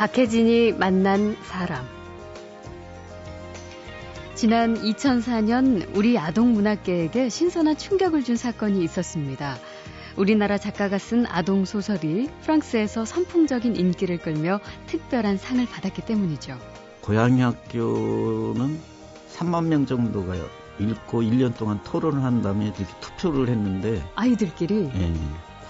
박혜진이 0.00 0.72
만난 0.72 1.36
사람. 1.42 1.84
지난 4.34 4.74
2004년 4.76 5.94
우리 5.94 6.16
아동문학계에게 6.16 7.28
신선한 7.28 7.76
충격을 7.76 8.24
준 8.24 8.34
사건이 8.34 8.82
있었습니다. 8.82 9.58
우리나라 10.16 10.56
작가가 10.56 10.96
쓴 10.96 11.26
아동 11.26 11.66
소설이 11.66 12.30
프랑스에서 12.40 13.04
선풍적인 13.04 13.76
인기를 13.76 14.16
끌며 14.16 14.60
특별한 14.86 15.36
상을 15.36 15.66
받았기 15.66 16.00
때문이죠. 16.06 16.56
고양이 17.02 17.42
학교는 17.42 18.80
3만 19.36 19.66
명 19.66 19.84
정도가 19.84 20.34
읽고 20.78 21.20
1년 21.20 21.54
동안 21.58 21.78
토론을 21.82 22.24
한 22.24 22.40
다음에 22.40 22.64
이렇게 22.64 22.86
투표를 23.00 23.50
했는데 23.50 24.02
아이들끼리 24.14 24.90
예, 24.94 25.12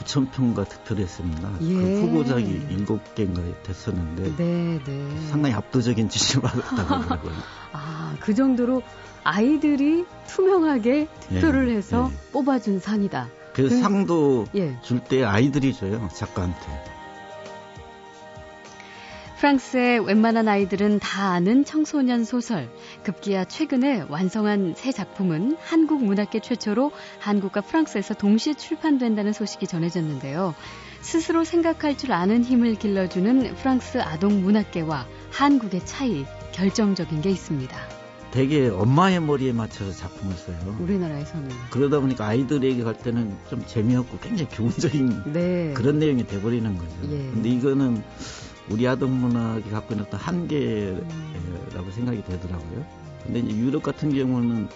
9천 0.00 0.30
평가 0.32 0.64
투표를 0.64 1.02
했습니다. 1.04 1.50
예. 1.62 1.74
그 1.74 2.00
후보작이 2.02 2.66
7개인가 2.86 3.62
됐었는데 3.62 4.36
네, 4.36 4.78
네. 4.84 5.26
상당히 5.30 5.54
압도적인 5.54 6.08
지지를 6.08 6.42
받았다고 6.42 6.94
하더라고요. 6.94 7.32
아, 7.72 8.14
그 8.20 8.34
정도로 8.34 8.82
아이들이 9.22 10.04
투명하게 10.28 11.08
투표를 11.28 11.70
예, 11.70 11.76
해서 11.76 12.10
예. 12.12 12.32
뽑아준 12.32 12.80
상이다. 12.80 13.28
그 13.52 13.68
그- 13.68 13.80
상도 13.80 14.46
예. 14.54 14.78
줄때 14.82 15.24
아이들이 15.24 15.74
줘요 15.74 16.08
작가한테. 16.14 16.58
프랑스의 19.40 20.00
웬만한 20.00 20.48
아이들은 20.48 20.98
다 20.98 21.30
아는 21.30 21.64
청소년 21.64 22.24
소설. 22.24 22.68
급기야 23.04 23.46
최근에 23.46 24.04
완성한 24.10 24.74
새 24.76 24.92
작품은 24.92 25.56
한국 25.62 26.04
문학계 26.04 26.40
최초로 26.40 26.92
한국과 27.20 27.62
프랑스에서 27.62 28.12
동시에 28.12 28.52
출판된다는 28.52 29.32
소식이 29.32 29.66
전해졌는데요. 29.66 30.54
스스로 31.00 31.44
생각할 31.44 31.96
줄 31.96 32.12
아는 32.12 32.44
힘을 32.44 32.74
길러주는 32.74 33.54
프랑스 33.54 34.02
아동 34.02 34.42
문학계와 34.42 35.06
한국의 35.30 35.86
차이, 35.86 36.26
결정적인 36.52 37.22
게 37.22 37.30
있습니다. 37.30 37.74
되게 38.32 38.68
엄마의 38.68 39.20
머리에 39.20 39.52
맞춰서 39.52 39.90
작품을 39.92 40.34
써요. 40.36 40.76
우리나라에서는. 40.80 41.48
그러다 41.70 42.00
보니까 42.00 42.26
아이들에게 42.26 42.84
갈 42.84 42.94
때는 42.98 43.34
좀 43.48 43.64
재미없고 43.66 44.18
굉장히 44.18 44.50
교훈적인 44.50 45.32
네. 45.32 45.72
그런 45.74 45.98
내용이 45.98 46.26
돼버리는 46.26 46.76
거죠. 46.76 46.94
예. 47.04 47.16
근데 47.32 47.48
이거는 47.48 48.02
우리 48.68 48.86
아동 48.86 49.20
문학이 49.20 49.70
갖고 49.70 49.94
있는 49.94 50.06
어떤 50.06 50.20
한계라고 50.20 51.02
음. 51.02 51.92
생각이 51.92 52.22
되더라고요. 52.24 52.86
근데 53.24 53.40
이제 53.40 53.56
유럽 53.56 53.82
같은 53.82 54.14
경우는 54.14 54.68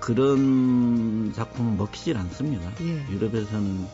그런 0.00 1.32
작품은 1.34 1.78
먹히질 1.78 2.16
않습니다. 2.16 2.70
예. 2.82 3.04
유럽에서는 3.10 3.86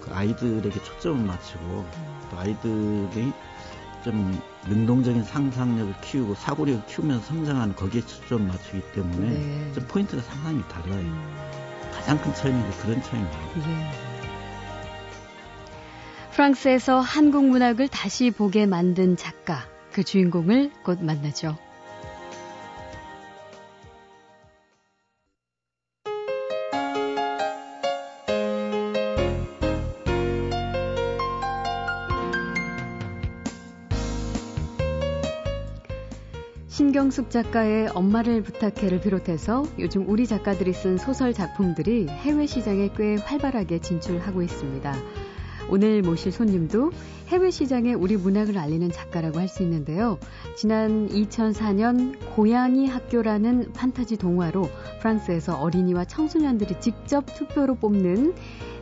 그 0.00 0.12
아이들에게 0.12 0.82
초점을 0.82 1.24
맞추고 1.24 1.86
또 2.30 2.38
아이들이 2.38 3.32
좀 4.02 4.40
능동적인 4.68 5.22
상상력을 5.22 5.94
키우고 6.00 6.34
사고력을 6.34 6.86
키우면서 6.86 7.24
성장하는 7.26 7.76
거기에 7.76 8.00
초점을 8.00 8.46
맞추기 8.48 8.82
때문에 8.92 9.30
네. 9.30 9.72
좀 9.74 9.86
포인트가 9.86 10.22
상당히 10.22 10.60
달라요. 10.68 11.00
음, 11.00 11.36
가장 11.92 12.20
큰 12.20 12.34
차이는 12.34 12.70
그런 12.82 13.00
차이입니다. 13.02 13.38
예. 13.58 14.11
프랑스에서 16.32 16.98
한국 16.98 17.44
문학을 17.44 17.88
다시 17.88 18.30
보게 18.30 18.64
만든 18.64 19.16
작가, 19.16 19.66
그 19.92 20.02
주인공을 20.02 20.70
곧 20.82 21.04
만나죠. 21.04 21.58
신경숙 36.68 37.30
작가의 37.30 37.88
엄마를 37.88 38.42
부탁해를 38.42 39.02
비롯해서 39.02 39.64
요즘 39.78 40.08
우리 40.08 40.26
작가들이 40.26 40.72
쓴 40.72 40.96
소설 40.96 41.34
작품들이 41.34 42.08
해외 42.08 42.46
시장에 42.46 42.88
꽤 42.96 43.16
활발하게 43.16 43.80
진출하고 43.80 44.40
있습니다. 44.40 44.94
오늘 45.72 46.02
모실 46.02 46.32
손님도 46.32 46.90
해외 47.28 47.50
시장에 47.50 47.94
우리 47.94 48.18
문학을 48.18 48.58
알리는 48.58 48.92
작가라고 48.92 49.38
할 49.38 49.48
수 49.48 49.62
있는데요. 49.62 50.18
지난 50.54 51.08
2004년 51.08 52.18
고양이 52.36 52.86
학교라는 52.86 53.72
판타지 53.72 54.18
동화로 54.18 54.68
프랑스에서 55.00 55.56
어린이와 55.56 56.04
청소년들이 56.04 56.78
직접 56.80 57.24
투표로 57.24 57.76
뽑는 57.76 58.34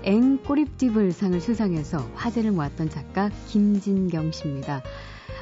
앵 0.03 0.39
꼬립디블 0.39 1.13
상을 1.13 1.41
수상해서 1.41 1.99
화제를 2.15 2.51
모았던 2.51 2.91
작가 2.91 3.31
김진경 3.47 4.33
씨입니다. 4.33 4.83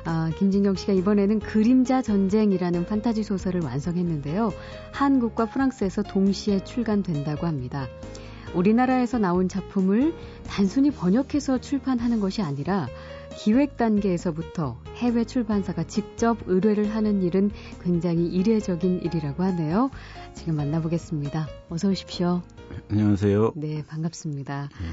아, 0.04 0.30
김진경 0.38 0.74
씨가 0.74 0.92
이번에는 0.92 1.40
그림자 1.40 2.02
전쟁이라는 2.02 2.84
판타지 2.84 3.22
소설을 3.22 3.62
완성했는데요. 3.62 4.52
한국과 4.92 5.46
프랑스에서 5.46 6.02
동시에 6.02 6.62
출간된다고 6.64 7.46
합니다. 7.46 7.88
우리나라에서 8.54 9.18
나온 9.18 9.48
작품을 9.48 10.14
단순히 10.46 10.90
번역해서 10.90 11.58
출판하는 11.58 12.20
것이 12.20 12.42
아니라 12.42 12.88
기획 13.36 13.76
단계에서부터 13.76 14.80
해외 14.96 15.24
출판사가 15.24 15.84
직접 15.84 16.38
의뢰를 16.46 16.94
하는 16.94 17.22
일은 17.22 17.50
굉장히 17.82 18.26
이례적인 18.26 19.02
일이라고 19.02 19.42
하네요. 19.44 19.90
지금 20.34 20.56
만나보겠습니다. 20.56 21.46
어서 21.68 21.88
오십시오. 21.88 22.42
안녕하세요. 22.90 23.52
네, 23.56 23.84
반갑습니다. 23.86 24.68
예. 24.82 24.86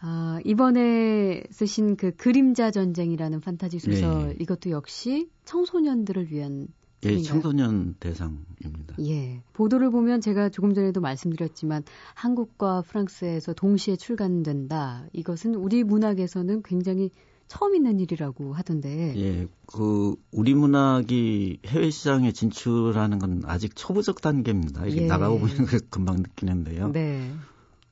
아, 0.00 0.38
이번에 0.44 1.42
쓰신 1.50 1.96
그 1.96 2.14
그림자 2.16 2.70
전쟁이라는 2.70 3.40
판타지 3.40 3.78
소설 3.78 4.28
네. 4.28 4.36
이것도 4.40 4.70
역시 4.70 5.28
청소년들을 5.44 6.30
위한 6.30 6.68
예, 7.04 7.08
책인가요? 7.08 7.42
청소년 7.42 7.94
대상입니다. 8.00 8.96
예. 9.00 9.42
보도를 9.52 9.90
보면 9.90 10.20
제가 10.20 10.48
조금 10.48 10.74
전에도 10.74 11.00
말씀드렸지만 11.00 11.84
한국과 12.14 12.82
프랑스에서 12.82 13.52
동시에 13.52 13.96
출간된다. 13.96 15.06
이것은 15.12 15.54
우리 15.54 15.84
문학에서는 15.84 16.62
굉장히 16.62 17.10
처음 17.48 17.74
있는 17.74 18.00
일이라고 18.00 18.54
하던데. 18.54 19.14
예, 19.16 19.46
그 19.66 20.16
우리 20.32 20.54
문학이 20.54 21.60
해외 21.66 21.90
시장에 21.90 22.32
진출하는 22.32 23.18
건 23.18 23.42
아직 23.46 23.76
초보적 23.76 24.20
단계입니다. 24.20 24.86
이게 24.86 25.02
예. 25.02 25.06
나가고 25.06 25.38
보면 25.38 25.54
금방 25.90 26.16
느끼는데요. 26.16 26.88
네. 26.88 27.30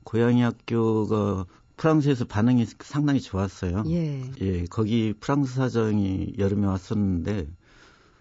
고양이 0.02 0.42
학교가 0.42 1.46
프랑스에서 1.76 2.24
반응이 2.24 2.66
상당히 2.80 3.20
좋았어요. 3.20 3.84
예. 3.88 4.22
예, 4.40 4.64
거기 4.64 5.14
프랑스 5.18 5.54
사정이 5.54 6.34
여름에 6.38 6.66
왔었는데 6.66 7.46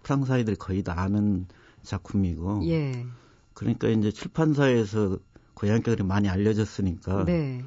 프랑스 0.04 0.30
아이들이 0.30 0.54
거의 0.54 0.84
다 0.84 1.00
아는 1.00 1.46
작품이고 1.82 2.60
예. 2.68 3.04
그러니까 3.54 3.88
이제 3.88 4.12
출판사에서 4.12 5.18
고양이 5.54 5.78
학교들이 5.78 6.04
많이 6.04 6.28
알려졌으니까 6.28 7.24
네. 7.24 7.64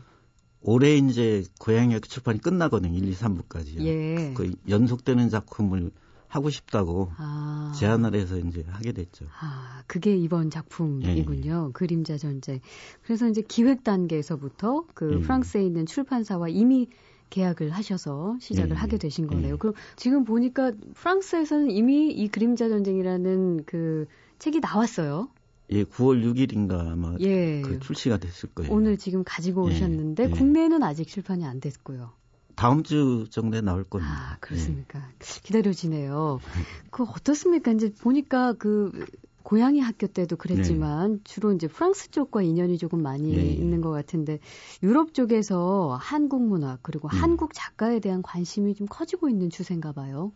올해 0.61 0.95
이제 0.95 1.43
고양이 1.59 1.93
학교 1.93 2.07
출판이 2.07 2.39
끝나거든요. 2.39 2.97
1, 2.97 3.07
2, 3.07 3.13
3부까지요. 3.13 3.81
예. 3.81 4.33
그 4.35 4.53
연속되는 4.69 5.29
작품을 5.29 5.91
하고 6.27 6.49
싶다고 6.49 7.11
아. 7.17 7.71
제안을 7.77 8.15
해서 8.15 8.37
이제 8.37 8.65
하게 8.67 8.91
됐죠. 8.91 9.25
아, 9.39 9.81
그게 9.87 10.15
이번 10.15 10.49
작품이군요. 10.49 11.71
그림자 11.73 12.17
전쟁. 12.17 12.59
그래서 13.03 13.29
이제 13.29 13.41
기획 13.41 13.83
단계에서부터 13.83 14.85
그 14.93 15.13
예. 15.13 15.19
프랑스에 15.21 15.63
있는 15.63 15.85
출판사와 15.85 16.49
이미 16.49 16.89
계약을 17.29 17.71
하셔서 17.71 18.37
시작을 18.39 18.71
예, 18.71 18.75
하게 18.75 18.97
되신 18.97 19.27
거네요. 19.27 19.53
예. 19.53 19.57
그럼 19.57 19.73
지금 19.95 20.23
보니까 20.23 20.71
프랑스에서는 20.95 21.71
이미 21.71 22.09
이 22.09 22.27
그림자 22.27 22.69
전쟁이라는 22.69 23.63
그 23.65 24.05
책이 24.39 24.59
나왔어요. 24.59 25.29
예, 25.71 25.83
9월 25.83 26.23
6일인가 26.23 26.91
아마 26.91 27.15
예. 27.19 27.61
그 27.61 27.79
출시가 27.79 28.17
됐을 28.17 28.49
거예요. 28.49 28.71
오늘 28.71 28.97
지금 28.97 29.23
가지고 29.25 29.69
예, 29.69 29.75
오셨는데 29.75 30.25
예. 30.25 30.29
국내에는 30.29 30.81
아직 30.83 31.07
출판이 31.07 31.45
안 31.45 31.59
됐고요. 31.59 32.11
다음 32.55 32.81
주 32.81 33.27
정도에 33.29 33.61
나올 33.61 33.83
겁니다. 33.83 34.11
아, 34.11 34.37
그렇습니까? 34.39 35.07
기다려지네요. 35.19 36.39
그 36.89 37.03
어떻습니까? 37.03 37.71
이제 37.71 37.93
보니까 37.93 38.53
그 38.53 39.05
고양이 39.47 39.79
학교 39.79 40.07
때도 40.07 40.35
그랬지만 40.35 41.21
주로 41.23 41.53
이제 41.53 41.67
프랑스 41.67 42.11
쪽과 42.11 42.41
인연이 42.41 42.77
조금 42.77 43.01
많이 43.01 43.33
예, 43.33 43.37
예. 43.37 43.45
있는 43.45 43.79
것 43.79 43.91
같은데 43.91 44.39
유럽 44.83 45.13
쪽에서 45.13 45.97
한국 46.01 46.45
문화 46.45 46.77
그리고 46.81 47.07
음. 47.07 47.17
한국 47.17 47.51
작가에 47.53 47.99
대한 47.99 48.21
관심이 48.21 48.75
좀 48.75 48.87
커지고 48.89 49.29
있는 49.29 49.49
추세인가 49.49 49.93
봐요. 49.93 50.33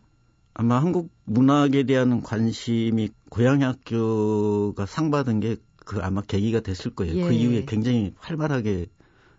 아마 0.54 0.80
한국 0.80 1.10
문학에 1.24 1.84
대한 1.84 2.22
관심이 2.22 3.10
고양이 3.30 3.64
학교가 3.64 4.86
상 4.86 5.10
받은 5.10 5.40
게 5.40 5.56
그 5.84 6.00
아마 6.00 6.22
계기가 6.22 6.60
됐을 6.60 6.94
거예요. 6.94 7.16
예. 7.16 7.22
그 7.22 7.32
이후에 7.32 7.64
굉장히 7.66 8.14
활발하게 8.18 8.86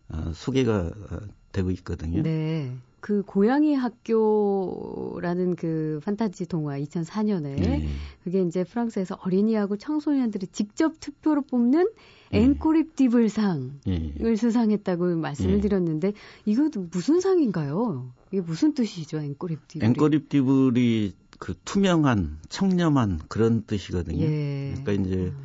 어, 0.09 0.31
소개가 0.33 0.91
어, 1.11 1.19
되고 1.51 1.71
있거든요. 1.71 2.21
네. 2.21 2.75
그 3.03 3.21
고양이 3.21 3.75
학교라는 3.75 5.57
그 5.57 5.99
판타지 6.05 6.45
동화 6.45 6.79
2004년에 6.79 7.59
네. 7.59 7.85
그게 8.23 8.41
이제 8.41 8.63
프랑스에서 8.63 9.17
어린이하고 9.25 9.75
청소년들이 9.75 10.47
직접 10.53 11.01
투표로 11.01 11.41
뽑는 11.41 11.89
네. 12.31 12.39
앵꼬립 12.39 12.95
디블 12.95 13.27
상을 13.27 13.73
네. 13.85 14.35
수상했다고 14.37 15.17
말씀을 15.17 15.55
네. 15.55 15.59
드렸는데 15.59 16.13
이것도 16.45 16.87
무슨 16.91 17.19
상인가요? 17.19 18.09
이게 18.31 18.39
무슨 18.39 18.73
뜻이죠, 18.73 19.17
앵꼬립 19.17 19.67
디블? 19.67 19.85
앵꼬립 19.85 20.29
디블이 20.29 21.13
그 21.39 21.55
투명한, 21.65 22.37
청렴한 22.47 23.23
그런 23.27 23.65
뜻이거든요. 23.65 24.23
예. 24.23 24.75
그러니까 24.77 24.93
이제 24.93 25.15
음. 25.25 25.37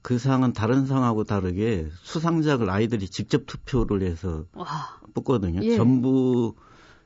그 0.00 0.18
상은 0.18 0.52
다른 0.52 0.86
상하고 0.86 1.24
다르게 1.24 1.88
수상작을 2.04 2.70
아이들이 2.70 3.08
직접 3.08 3.46
투표를 3.46 4.02
해서 4.02 4.44
와. 4.52 5.00
뽑거든요. 5.12 5.60
예. 5.64 5.76
전부 5.76 6.54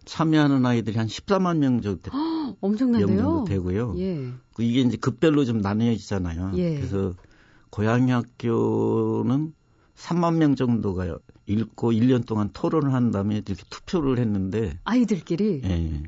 참여하는 0.08 0.64
아이들이 0.64 0.96
한 0.96 1.06
14만 1.06 1.58
명 1.58 1.80
정도 1.82 2.10
엄청나네요. 2.60 3.44
되고요. 3.46 3.94
예. 3.98 4.32
그 4.54 4.62
이게 4.62 4.80
이제 4.80 4.96
급별로 4.96 5.44
좀 5.44 5.58
나뉘어지잖아요. 5.58 6.52
예. 6.56 6.76
그래서 6.76 7.14
고양이 7.70 8.10
학교는 8.10 9.52
3만 9.94 10.36
명 10.36 10.56
정도가 10.56 11.18
읽고 11.46 11.92
1년 11.92 12.26
동안 12.26 12.50
토론을 12.52 12.94
한 12.94 13.10
다음에 13.10 13.36
이렇게 13.36 13.54
투표를 13.68 14.18
했는데 14.18 14.78
아이들끼리 14.84 15.60
예. 15.64 16.02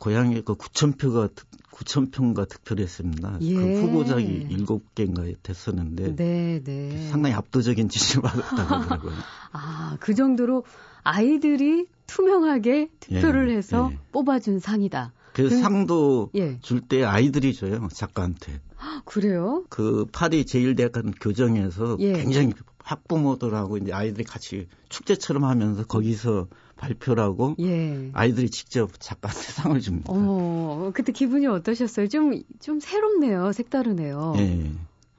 고양이 0.00 0.40
그 0.40 0.54
9천 0.54 0.98
표가 0.98 1.28
9천 1.72 2.10
표가 2.12 2.46
득표를 2.46 2.82
했습니다. 2.82 3.36
그 3.38 3.46
예. 3.46 3.54
그 3.54 3.82
후보작이 3.82 4.48
7개인가 4.48 5.36
됐었는데 5.42 6.16
네, 6.16 6.60
네. 6.64 7.08
상당히 7.10 7.34
압도적인 7.34 7.88
지지를 7.90 8.22
받았다고 8.22 8.74
하더라고요. 8.74 9.12
아, 9.52 9.96
그 10.00 10.14
정도로 10.14 10.64
아이들이 11.02 11.86
투명하게 12.06 12.88
투표를 12.98 13.50
예, 13.50 13.56
해서 13.56 13.90
예. 13.92 13.98
뽑아준 14.10 14.58
상이다. 14.58 15.12
그, 15.34 15.48
그 15.48 15.50
상도 15.50 16.30
예. 16.34 16.58
줄때 16.60 17.04
아이들이 17.04 17.54
줘요 17.54 17.86
작가한테. 17.92 18.60
그래요? 19.04 19.64
그 19.68 20.06
파리 20.10 20.46
제일대학원 20.46 21.12
교정에서 21.12 21.98
예. 22.00 22.14
굉장히 22.14 22.52
학부모들하고 22.82 23.76
이제 23.76 23.92
아이들이 23.92 24.24
같이 24.24 24.66
축제처럼 24.88 25.44
하면서 25.44 25.84
거기서 25.84 26.48
발표를 26.80 27.22
하고 27.22 27.54
예. 27.60 28.10
아이들이 28.14 28.48
직접 28.50 28.90
작가한테 28.98 29.40
상을 29.52 29.78
줍니다. 29.80 30.10
어, 30.14 30.90
그때 30.94 31.12
기분이 31.12 31.46
어떠셨어요? 31.46 32.08
좀, 32.08 32.42
좀 32.58 32.80
새롭네요. 32.80 33.52
색다르네요. 33.52 34.34
예. 34.38 34.72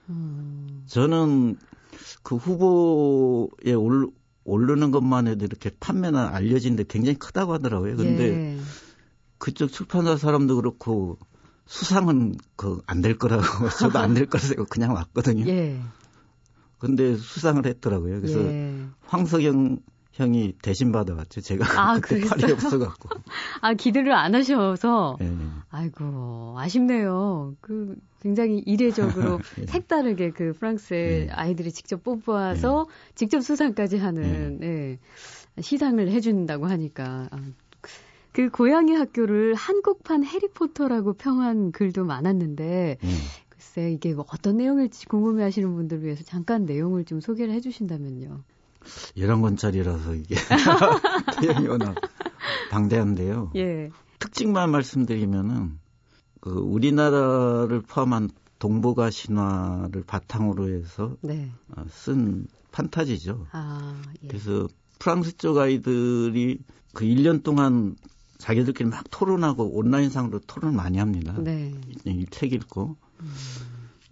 음. 0.10 0.84
저는 0.88 1.56
그 2.24 2.36
후보에 2.36 3.74
올, 3.74 4.10
오르는 4.44 4.90
것만 4.92 5.28
해도 5.28 5.46
이렇게 5.46 5.69
판매나 5.80 6.31
알려진데 6.34 6.86
굉장히 6.90 7.18
크다고 7.19 7.54
하더라고요. 7.54 7.96
근데 7.96 8.24
예. 8.56 8.58
그쪽 9.38 9.72
출판사 9.72 10.18
사람도 10.18 10.56
그렇고 10.56 11.18
수상은 11.68 12.36
그 12.58 12.81
안 12.88 13.02
될 13.02 13.18
거라고 13.18 13.44
저도 13.80 14.00
안 14.00 14.13
될 14.16 14.25
거라고 14.25 14.66
그냥 14.66 14.94
왔거든요. 14.94 15.46
예. 15.48 15.80
근데 16.80 17.16
수상을 17.16 17.63
했더라고요. 17.66 18.19
그래서 18.22 18.40
예. 18.42 18.84
황석영 19.06 19.78
형이 20.13 20.56
대신 20.62 20.92
받아왔죠. 20.92 21.42
제가 21.42 21.66
아, 21.80 22.00
그때 22.02 22.28
팔이 22.28 22.52
없어갖고. 22.52 23.10
아 23.62 23.74
기대를 23.74 24.13
안 24.13 24.36
하셔서. 24.36 25.18
네. 25.19 25.31
아이고 25.69 26.56
아쉽네요. 26.58 27.56
그 27.62 27.96
굉장히 28.22 28.60
이례적으로 28.66 29.40
네. 29.58 29.66
색다르게 29.68 30.31
그 30.31 30.54
프랑스의 30.54 31.28
네. 31.28 31.31
아이들이 31.31 31.72
직접 31.72 32.04
뽑아서 32.04 32.88
네. 32.88 33.13
직접 33.16 33.42
수상까지 33.42 33.98
하는 33.98 34.60
네. 34.60 35.00
시상을 35.60 36.10
해준다고 36.10 36.68
하니까. 36.68 37.30
아, 37.31 37.40
그 38.34 38.50
고양이 38.50 38.94
학교를 38.94 39.56
한국판 39.56 40.24
해리포터라고 40.24 41.13
평한 41.13 41.74
글도 41.74 42.06
많았는데 42.06 42.98
글쎄 43.50 43.92
이게 43.92 44.13
뭐 44.13 44.25
어떤 44.34 44.56
내용일지 44.56 45.06
궁금해하시는 45.08 45.74
분들을 45.75 46.04
위해서 46.04 46.24
잠깐 46.24 46.66
내용을 46.66 47.04
좀 47.04 47.19
소개를 47.19 47.54
해주신다면요. 47.56 48.42
11권짜리라서 49.18 50.19
이게 50.19 50.36
내용이 51.42 51.68
워낙 51.68 51.95
방대한데요. 52.69 53.51
예. 53.56 53.89
특징만 54.19 54.69
말씀드리면은 54.72 55.80
그 56.39 56.50
우리나라를 56.51 57.81
포함한 57.81 58.30
동북아 58.60 59.10
신화를 59.10 60.04
바탕으로 60.06 60.69
해서 60.69 61.16
네. 61.22 61.51
어, 61.75 61.83
쓴 61.89 62.48
판타지죠. 62.72 63.48
아, 63.51 64.01
예. 64.24 64.28
그래서 64.28 64.68
프랑스 65.00 65.36
쪽 65.38 65.57
아이들이 65.57 66.60
그 66.94 67.06
1년 67.06 67.44
동안 67.44 67.95
자기들끼리 68.38 68.89
막 68.89 69.04
토론하고 69.12 69.75
온라인상으로 69.77 70.39
토론을 70.48 70.75
많이 70.75 70.98
합니다. 70.98 71.36
네. 71.39 71.74
이 72.06 72.25
책 72.31 72.54
읽고. 72.54 72.95
음. 73.19 73.34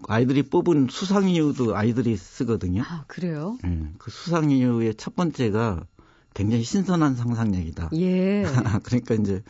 아이들이 0.07 0.43
뽑은 0.43 0.87
수상 0.89 1.29
이유도 1.29 1.75
아이들이 1.75 2.15
쓰거든요. 2.15 2.83
아, 2.85 3.03
그래요? 3.07 3.57
네, 3.63 3.91
그 3.97 4.11
수상 4.11 4.51
이유의 4.51 4.95
첫 4.95 5.15
번째가 5.15 5.85
굉장히 6.33 6.63
신선한 6.63 7.15
상상력이다. 7.15 7.89
예. 7.95 8.43
그러니까 8.83 9.15
이제 9.15 9.43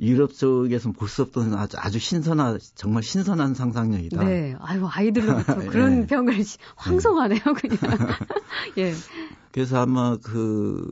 유럽 0.00 0.34
쪽에서 0.34 0.92
볼수 0.92 1.22
없던 1.22 1.54
아주 1.54 1.76
아주 1.78 1.98
신선한 1.98 2.58
정말 2.74 3.02
신선한 3.02 3.54
상상력이다. 3.54 4.24
네. 4.24 4.54
아유 4.58 4.86
아이들로부터 4.86 5.56
그런 5.70 6.02
예. 6.02 6.06
평을 6.06 6.44
황송하네요, 6.76 7.40
그냥. 7.40 7.78
예. 8.78 8.92
그래서 9.52 9.80
아마 9.80 10.16
그 10.16 10.84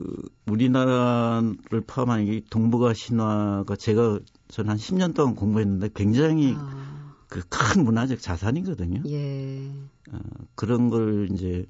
우리나라를 0.47 1.81
포함한 1.85 2.27
이 2.27 2.41
동북아 2.49 2.93
신화가 2.93 3.75
제가 3.75 4.19
전한 4.47 4.77
10년 4.77 5.13
동안 5.13 5.35
공부했는데 5.35 5.89
굉장히 5.93 6.55
아. 6.57 6.92
그 7.33 7.41
큰 7.49 7.83
문화적 7.83 8.21
자산이거든요. 8.21 9.01
예. 9.07 9.71
어, 10.11 10.19
그런 10.53 10.89
걸 10.89 11.29
이제 11.31 11.65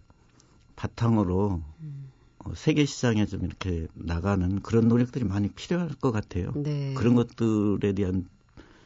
바탕으로 0.75 1.61
음. 1.81 2.11
어, 2.39 2.53
세계 2.55 2.83
시장에 2.85 3.25
좀 3.25 3.45
이렇게 3.45 3.87
나가는 3.93 4.61
그런 4.61 4.89
노력들이 4.89 5.23
많이 5.23 5.47
필요할 5.47 5.89
것 6.01 6.11
같아요. 6.11 6.51
네. 6.55 6.93
그런 6.95 7.15
것들에 7.15 7.93
대한 7.93 8.27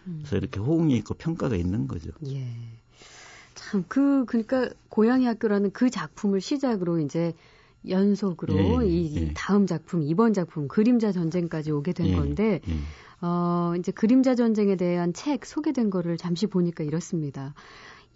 음. 0.05 0.19
그래서 0.19 0.37
이렇게 0.37 0.59
호응이 0.59 0.95
있고 0.97 1.15
평가가 1.15 1.55
있는 1.55 1.87
거죠. 1.87 2.11
예. 2.27 2.47
참, 3.55 3.83
그, 3.87 4.25
그러니까, 4.25 4.69
고양이 4.89 5.25
학교라는 5.25 5.71
그 5.71 5.89
작품을 5.89 6.41
시작으로 6.41 6.99
이제 6.99 7.33
연속으로 7.89 8.83
예, 8.83 8.87
이 8.87 9.15
예. 9.15 9.33
다음 9.33 9.65
작품, 9.65 10.01
이번 10.03 10.33
작품, 10.33 10.67
그림자 10.67 11.11
전쟁까지 11.11 11.71
오게 11.71 11.93
된 11.93 12.07
예, 12.07 12.15
건데, 12.15 12.61
예. 12.67 12.73
어, 13.21 13.73
이제 13.77 13.91
그림자 13.91 14.35
전쟁에 14.35 14.75
대한 14.75 15.13
책 15.13 15.45
소개된 15.45 15.89
거를 15.89 16.17
잠시 16.17 16.47
보니까 16.47 16.83
이렇습니다. 16.83 17.53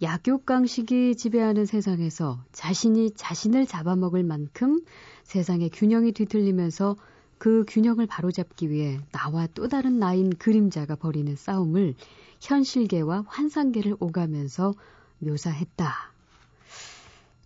약육강식이 0.00 1.16
지배하는 1.16 1.64
세상에서 1.64 2.42
자신이 2.52 3.12
자신을 3.14 3.66
잡아먹을 3.66 4.24
만큼 4.24 4.80
세상의 5.24 5.70
균형이 5.70 6.12
뒤틀리면서 6.12 6.96
그 7.38 7.64
균형을 7.66 8.06
바로잡기 8.06 8.70
위해 8.70 9.00
나와 9.10 9.48
또 9.54 9.68
다른 9.68 9.98
나인 9.98 10.30
그림자가 10.30 10.96
벌이는 10.96 11.34
싸움을 11.36 11.94
현실계와 12.40 13.24
환상계를 13.26 13.96
오가면서 14.00 14.74
묘사했다. 15.18 16.11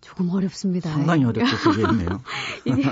조금 0.07 0.29
어렵습니다. 0.29 0.89
상당히 0.89 1.25
어렵게 1.25 1.55
소개했네요. 1.57 2.07
이게 2.65 2.83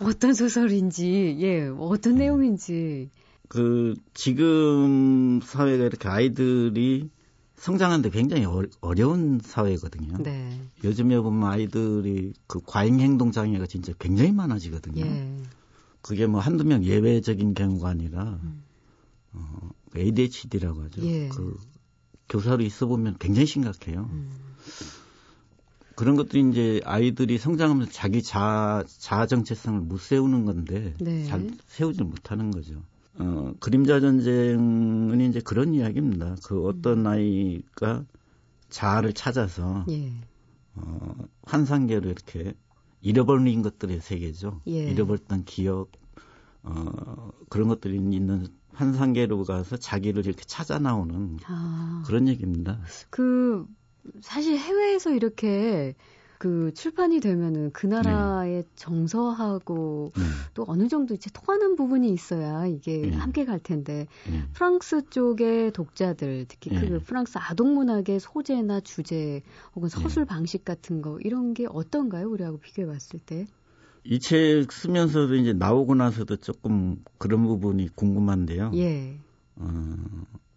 어떤 0.00 0.34
소설인지, 0.34 1.36
예, 1.40 1.68
어떤 1.68 2.16
내용인지. 2.16 3.08
그 3.48 3.94
지금 4.14 5.40
사회가 5.42 5.84
이렇게 5.84 6.08
아이들이 6.08 7.08
성장하는데 7.54 8.10
굉장히 8.10 8.46
어, 8.46 8.94
려운 8.94 9.40
사회거든요. 9.42 10.18
네. 10.22 10.60
요즘에 10.82 11.20
보면 11.20 11.48
아이들이 11.48 12.32
그 12.48 12.60
과잉 12.66 12.98
행동 12.98 13.30
장애가 13.30 13.66
진짜 13.66 13.92
굉장히 13.98 14.32
많아지거든요. 14.32 15.04
예. 15.04 15.42
그게 16.00 16.26
뭐 16.26 16.40
한두 16.40 16.64
명 16.64 16.82
예외적인 16.82 17.54
경우가 17.54 17.90
아니라 17.90 18.40
음. 18.42 18.62
어, 19.32 19.70
ADHD라고 19.96 20.82
하죠. 20.84 21.02
예. 21.02 21.28
그 21.28 21.56
교사로 22.28 22.64
있어 22.64 22.86
보면 22.86 23.16
굉장히 23.18 23.46
심각해요. 23.46 24.08
음. 24.10 24.49
그런 26.00 26.16
것들이 26.16 26.48
이제 26.48 26.80
아이들이 26.86 27.36
성장하면서 27.36 27.92
자기 27.92 28.22
자, 28.22 28.82
자아 28.86 29.26
정체성을 29.26 29.80
못 29.80 30.00
세우는 30.00 30.46
건데 30.46 30.94
네. 30.98 31.26
잘 31.26 31.50
세우지 31.66 32.04
못하는 32.04 32.50
거죠. 32.50 32.82
어, 33.18 33.52
그림자 33.60 34.00
전쟁은 34.00 35.20
이제 35.20 35.40
그런 35.40 35.74
이야기입니다. 35.74 36.36
그 36.42 36.66
어떤 36.66 37.00
음. 37.00 37.06
아이가 37.06 38.06
자아를 38.70 39.12
찾아서 39.12 39.84
예. 39.90 40.10
어, 40.74 41.16
환상계로 41.42 42.08
이렇게 42.08 42.54
잃어버린 43.02 43.60
것들의 43.60 44.00
세계죠. 44.00 44.62
예. 44.68 44.90
잃어버렸던 44.90 45.44
기억, 45.44 45.92
어, 46.62 47.30
그런 47.50 47.68
것들이 47.68 47.96
있는 47.96 48.46
환상계로 48.72 49.44
가서 49.44 49.76
자기를 49.76 50.24
이렇게 50.24 50.44
찾아 50.46 50.78
나오는 50.78 51.36
아. 51.44 52.02
그런 52.06 52.26
얘기입니다. 52.26 52.80
그 53.10 53.66
사실 54.20 54.56
해외에서 54.58 55.10
이렇게 55.12 55.94
그 56.38 56.72
출판이 56.72 57.20
되면은 57.20 57.72
그 57.72 57.86
나라의 57.86 58.62
네. 58.62 58.68
정서하고 58.76 60.12
네. 60.16 60.22
또 60.54 60.64
어느 60.66 60.88
정도 60.88 61.12
이제 61.14 61.28
통하는 61.34 61.76
부분이 61.76 62.10
있어야 62.10 62.66
이게 62.66 63.10
네. 63.10 63.10
함께 63.10 63.44
갈 63.44 63.58
텐데 63.58 64.06
네. 64.26 64.44
프랑스 64.54 65.10
쪽의 65.10 65.72
독자들 65.72 66.46
특히 66.48 66.70
그 66.70 66.84
네. 66.86 66.98
프랑스 66.98 67.36
아동 67.38 67.74
문학의 67.74 68.20
소재나 68.20 68.80
주제 68.80 69.42
혹은 69.74 69.90
서술 69.90 70.24
방식 70.24 70.64
같은 70.64 71.02
거 71.02 71.18
이런 71.20 71.52
게 71.52 71.66
어떤가요? 71.68 72.30
우리하고 72.30 72.58
비교해 72.58 72.86
봤을 72.86 73.20
때? 73.20 73.46
이 74.04 74.18
책 74.18 74.72
쓰면서도 74.72 75.34
이제 75.34 75.52
나오고 75.52 75.94
나서도 75.94 76.36
조금 76.36 77.04
그런 77.18 77.42
부분이 77.44 77.94
궁금한데요. 77.94 78.72
예. 78.76 79.20
어, 79.56 79.68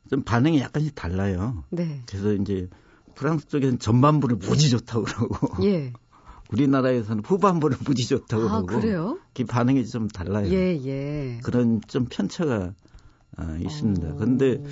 좀 0.09 0.23
반응이 0.23 0.59
약간씩 0.61 0.95
달라요. 0.95 1.65
네. 1.69 2.03
그래서 2.05 2.31
이제 2.33 2.69
프랑스 3.15 3.47
쪽에서는 3.47 3.79
전반부를 3.79 4.37
무지 4.37 4.69
좋다고 4.69 5.03
그러고. 5.03 5.63
예. 5.65 5.93
우리나라에서는 6.51 7.23
후반부를 7.25 7.77
무지 7.85 8.07
좋다고 8.07 8.43
아, 8.43 8.61
그러고. 8.61 8.67
그래요? 8.67 9.19
그 9.33 9.45
반응이 9.45 9.85
좀 9.87 10.07
달라요. 10.07 10.47
예, 10.51 10.79
예. 10.85 11.39
그런 11.43 11.81
좀 11.87 12.05
편차가 12.09 12.73
아, 13.35 13.57
있습니다. 13.59 14.09
어... 14.09 14.15
근데 14.15 14.63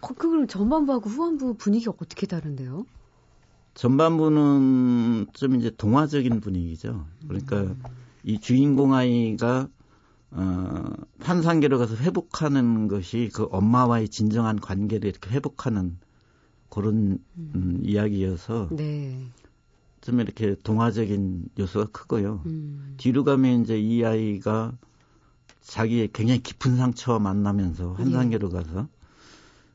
어, 0.00 0.06
그럼 0.16 0.46
전반부하고 0.46 1.08
후반부 1.08 1.54
분위기가 1.54 1.92
어떻게 2.00 2.26
다른데요? 2.26 2.84
전반부는 3.74 5.28
좀 5.32 5.54
이제 5.54 5.70
동화적인 5.76 6.40
분위기죠. 6.40 7.06
그러니까 7.28 7.60
음. 7.60 7.82
이 8.24 8.40
주인공 8.40 8.94
아이가 8.94 9.68
어, 10.32 10.84
환상계로 11.20 11.78
가서 11.78 11.96
회복하는 11.96 12.88
것이 12.88 13.30
그 13.32 13.48
엄마와의 13.50 14.08
진정한 14.08 14.60
관계를 14.60 15.08
이렇게 15.08 15.30
회복하는 15.30 15.98
그런 16.70 17.18
음, 17.36 17.52
음 17.54 17.80
이야기여서 17.82 18.68
네. 18.72 19.26
좀 20.00 20.20
이렇게 20.20 20.54
동화적인 20.62 21.50
요소가 21.58 21.86
크고요. 21.92 22.42
음. 22.46 22.94
뒤로 22.96 23.24
가면 23.24 23.62
이제 23.62 23.78
이 23.78 24.04
아이가 24.04 24.72
자기의 25.60 26.10
굉장히 26.12 26.42
깊은 26.42 26.76
상처와 26.76 27.18
만나면서 27.18 27.92
환상계로 27.94 28.48
예. 28.48 28.52
가서 28.52 28.88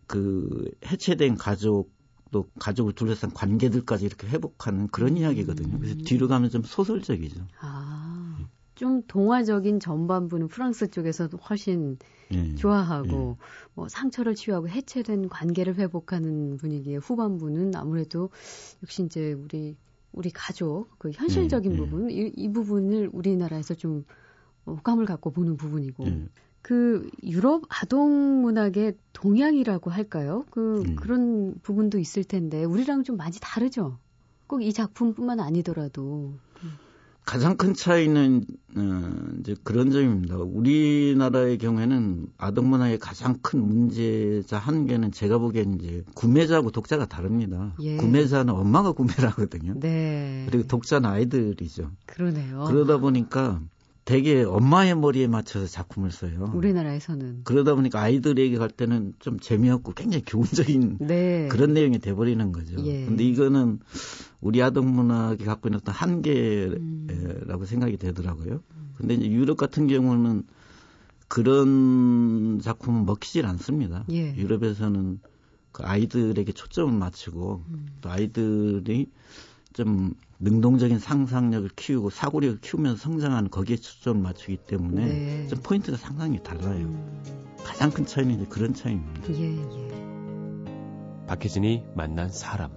그 0.08 0.72
해체된 0.86 1.36
가족 1.38 1.94
또 2.32 2.50
가족을 2.60 2.94
둘러싼 2.94 3.32
관계들까지 3.32 4.06
이렇게 4.06 4.28
회복하는 4.28 4.88
그런 4.88 5.12
음. 5.12 5.18
이야기거든요. 5.18 5.78
그래서 5.80 5.96
뒤로 6.04 6.28
가면 6.28 6.50
좀 6.50 6.64
소설적이죠. 6.64 7.46
아. 7.62 8.25
좀 8.75 9.01
동화적인 9.08 9.79
전반부는 9.79 10.48
프랑스 10.50 10.89
쪽에서 10.89 11.27
훨씬 11.50 11.98
예, 12.34 12.55
좋아하고 12.55 13.38
예. 13.39 13.46
뭐 13.74 13.88
상처를 13.88 14.36
치유하고 14.36 14.67
해체된 14.67 15.29
관계를 15.29 15.75
회복하는 15.75 16.58
분위기의 16.58 16.98
후반부는 16.98 17.75
아무래도 17.75 18.29
역시 18.84 19.03
이제 19.03 19.34
우리 19.34 19.77
우리 20.12 20.29
가족 20.29 20.88
그 20.98 21.12
현실적인 21.12 21.72
예, 21.72 21.75
예. 21.75 21.79
부분 21.79 22.10
이, 22.10 22.32
이, 22.36 22.51
부분을 22.51 23.10
우리나라에서 23.12 23.74
좀 23.74 24.05
호감을 24.65 25.05
갖고 25.05 25.32
보는 25.32 25.58
부분이고 25.58 26.05
예. 26.08 26.27
그 26.62 27.10
유럽 27.24 27.63
아동 27.70 28.41
문학의 28.41 28.98
동향이라고 29.13 29.91
할까요? 29.91 30.46
그 30.50 30.82
음. 30.82 30.96
그런 30.96 31.55
부분도 31.62 32.00
있을 32.00 32.24
텐데 32.24 32.63
우리랑 32.63 33.03
좀 33.03 33.17
많이 33.17 33.38
다르죠. 33.39 34.00
꼭 34.48 34.62
이 34.62 34.74
작품뿐만 34.74 35.39
아니더라도. 35.39 36.34
가장 37.25 37.58
큰 37.58 37.74
차이는 37.74 38.46
어, 38.77 39.12
이제 39.39 39.55
그런 39.63 39.89
점입니다. 39.89 40.38
우리나라의 40.38 41.58
경우에는 41.58 42.27
아동 42.38 42.70
문화의 42.70 43.00
가장 43.00 43.38
큰 43.41 43.67
문제자 43.67 44.60
한계는 44.60 45.12
제가 45.12 45.39
보기엔 45.39 45.79
이제 45.79 46.03
구매자하고 46.13 46.72
독자가 46.72 47.05
다릅니다. 47.08 47.74
예. 47.82 47.98
구매자는 47.98 48.53
엄마가 48.53 48.91
구매를 48.91 49.27
하거든요. 49.29 49.74
네. 49.79 50.46
그리고 50.50 50.67
독자는 50.67 51.10
아이들이죠. 51.10 51.91
그러네요. 52.05 52.65
그러다 52.67 52.98
보니까 52.98 53.60
되게 54.06 54.44
엄마의 54.44 54.96
머리에 54.96 55.26
맞춰서 55.26 55.66
작품을 55.66 56.12
써요. 56.12 56.52
우리나라에서는. 56.54 57.42
그러다 57.44 57.74
보니까 57.74 58.02
아이들에게 58.02 58.56
갈 58.58 58.70
때는 58.70 59.16
좀 59.18 59.40
재미없고 59.40 59.94
굉장히 59.94 60.24
교훈적인 60.26 61.00
네. 61.02 61.48
그런 61.50 61.74
내용이 61.74 61.98
돼버리는 61.98 62.52
거죠. 62.52 62.76
예. 62.86 63.04
근데 63.06 63.24
이거는 63.24 63.80
우리 64.42 64.62
아동 64.62 64.94
문학이 64.96 65.44
갖고 65.44 65.70
있는 65.70 65.80
어떤 65.80 65.96
한계라고 65.96 66.80
음. 66.80 67.66
생각이 67.66 67.98
되더라고요. 67.98 68.62
근데 68.96 69.16
이제 69.16 69.26
유럽 69.26 69.58
같은 69.58 69.88
경우는 69.88 70.44
그런 71.28 72.60
작품은 72.62 73.08
먹히질 73.08 73.48
않습니다. 73.48 74.06
예. 74.12 74.36
유럽에서는 74.36 75.20
그 75.72 75.84
아이들에게 75.84 76.52
초점을 76.52 76.94
맞추고 76.94 77.64
음. 77.70 77.88
또 78.02 78.12
아이들이 78.12 79.10
좀 79.74 80.14
능동적인 80.39 81.00
상상력을 81.00 81.70
키우고 81.75 82.10
사고력을 82.10 82.60
키우면서 82.62 82.98
성장하는 82.98 83.50
거기에 83.50 83.77
초점을 83.77 84.22
맞추기 84.22 84.58
때문에 84.68 85.06
네. 85.06 85.48
좀 85.48 85.60
포인트가 85.62 85.98
상당히 85.98 86.42
달라요. 86.44 86.86
음. 86.86 87.56
가장 87.63 87.89
큰 87.89 88.06
차이는 88.06 88.36
이제 88.36 88.46
그런 88.48 88.74
차이입니다. 88.74 89.34
예, 89.34 89.58
예. 89.58 91.25
박혜진이 91.27 91.84
만난 91.96 92.30
사람. 92.30 92.72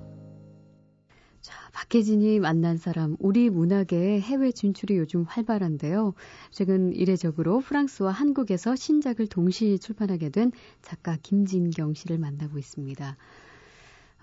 자, 1.41 1.55
박혜진이 1.73 2.41
만난 2.41 2.79
사람, 2.79 3.17
우리 3.19 3.51
문학의 3.51 4.21
해외 4.23 4.51
진출이 4.51 4.97
요즘 4.97 5.25
활발한데요. 5.25 6.15
최근 6.51 6.93
이례적으로 6.93 7.61
프랑스와 7.61 8.11
한국에서 8.11 8.75
신작을 8.75 9.27
동시 9.27 9.79
출판하게 9.79 10.31
된 10.31 10.53
작가 10.81 11.17
김진경 11.23 11.95
씨를 11.95 12.19
만나고 12.19 12.59
있습니다. 12.59 13.17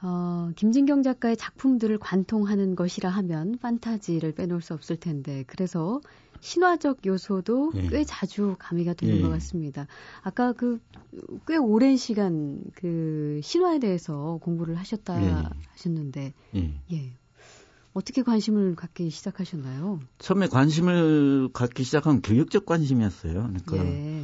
어, 0.02 0.52
김진경 0.56 1.04
작가의 1.04 1.38
작품들을 1.38 1.98
관통하는 2.00 2.75
것이라 2.75 3.10
하면 3.10 3.58
판타지를 3.62 4.34
빼놓을 4.34 4.62
수 4.62 4.74
없을 4.74 4.98
텐데 4.98 5.44
그래서 5.48 6.02
신화적 6.42 7.06
요소도 7.06 7.72
예. 7.75 7.88
꽤 7.88 8.04
자주 8.04 8.56
가미가 8.60 8.94
되는 8.94 9.18
예. 9.18 9.22
것 9.22 9.30
같습니다. 9.30 9.88
아까 10.22 10.54
그 10.54 10.80
꽤 11.48 11.58
오랜 11.58 11.98
시간 11.98 12.62
그 12.75 13.40
신화에 13.44 13.80
대해서 13.80 14.40
공부를 14.42 14.75
하셨다 14.75 15.22
예. 15.24 15.34
하셨는데 15.72 16.34
예. 16.56 16.82
예. 16.92 17.14
어떻게 17.94 18.24
관심을 18.24 18.75
갖기 18.75 19.10
시작하셨나요? 19.10 20.00
처음에 20.20 20.48
관심을 20.48 21.50
갖기 21.54 21.84
시작한 21.84 22.22
교육적 22.22 22.66
관심이었어요. 22.66 23.34
그러니까 23.34 23.78
예. 23.78 24.24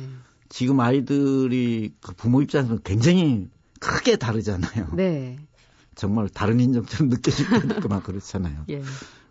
지금 0.49 0.79
아이들이 0.81 1.93
그 2.01 2.13
부모 2.13 2.41
입장에서 2.41 2.77
굉장히 2.79 3.49
크게 3.79 4.17
다르잖아요. 4.17 4.89
네. 4.95 5.39
정말 5.95 6.29
다른 6.29 6.59
인종처럼 6.59 7.09
느껴지고 7.09 7.87
막 7.89 8.03
그렇잖아요. 8.03 8.65
예. 8.69 8.81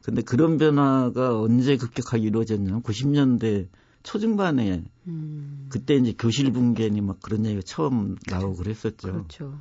근데 0.02 0.22
그런 0.22 0.58
변화가 0.58 1.38
언제 1.40 1.76
급격하게 1.76 2.24
이루어졌냐면 2.24 2.82
90년대 2.82 3.68
초중반에 4.02 4.84
음. 5.06 5.66
그때 5.68 5.94
이제 5.96 6.14
교실 6.18 6.50
붕괴니 6.52 7.00
막 7.00 7.20
그런 7.20 7.44
얘기가 7.44 7.62
처음 7.64 8.16
나오고 8.26 8.56
그랬었죠. 8.56 9.12
그렇죠. 9.12 9.58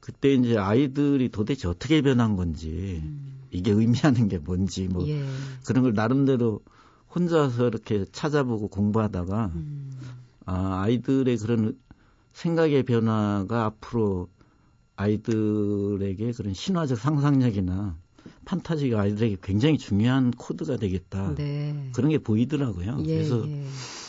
그때 0.00 0.32
이제 0.32 0.56
아이들이 0.56 1.28
도대체 1.28 1.68
어떻게 1.68 2.00
변한 2.00 2.36
건지 2.36 3.00
음. 3.04 3.40
이게 3.50 3.72
의미하는 3.72 4.28
게 4.28 4.38
뭔지 4.38 4.88
뭐 4.88 5.06
예. 5.06 5.22
그런 5.66 5.82
걸 5.82 5.94
나름대로 5.94 6.60
혼자서 7.14 7.68
이렇게 7.68 8.04
찾아보고 8.12 8.68
공부하다가 8.68 9.52
음. 9.54 9.90
아, 10.46 10.82
아이들의 10.82 11.36
그런 11.38 11.76
생각의 12.32 12.84
변화가 12.84 13.64
앞으로 13.64 14.28
아이들에게 15.00 16.32
그런 16.32 16.52
신화적 16.52 16.98
상상력이나 16.98 17.96
판타지가 18.44 19.00
아이들에게 19.00 19.38
굉장히 19.42 19.78
중요한 19.78 20.30
코드가 20.30 20.76
되겠다. 20.76 21.34
네. 21.34 21.90
그런 21.94 22.10
게 22.10 22.18
보이더라고요. 22.18 22.98
예, 23.06 23.14
그래서 23.14 23.48
예. 23.48 23.64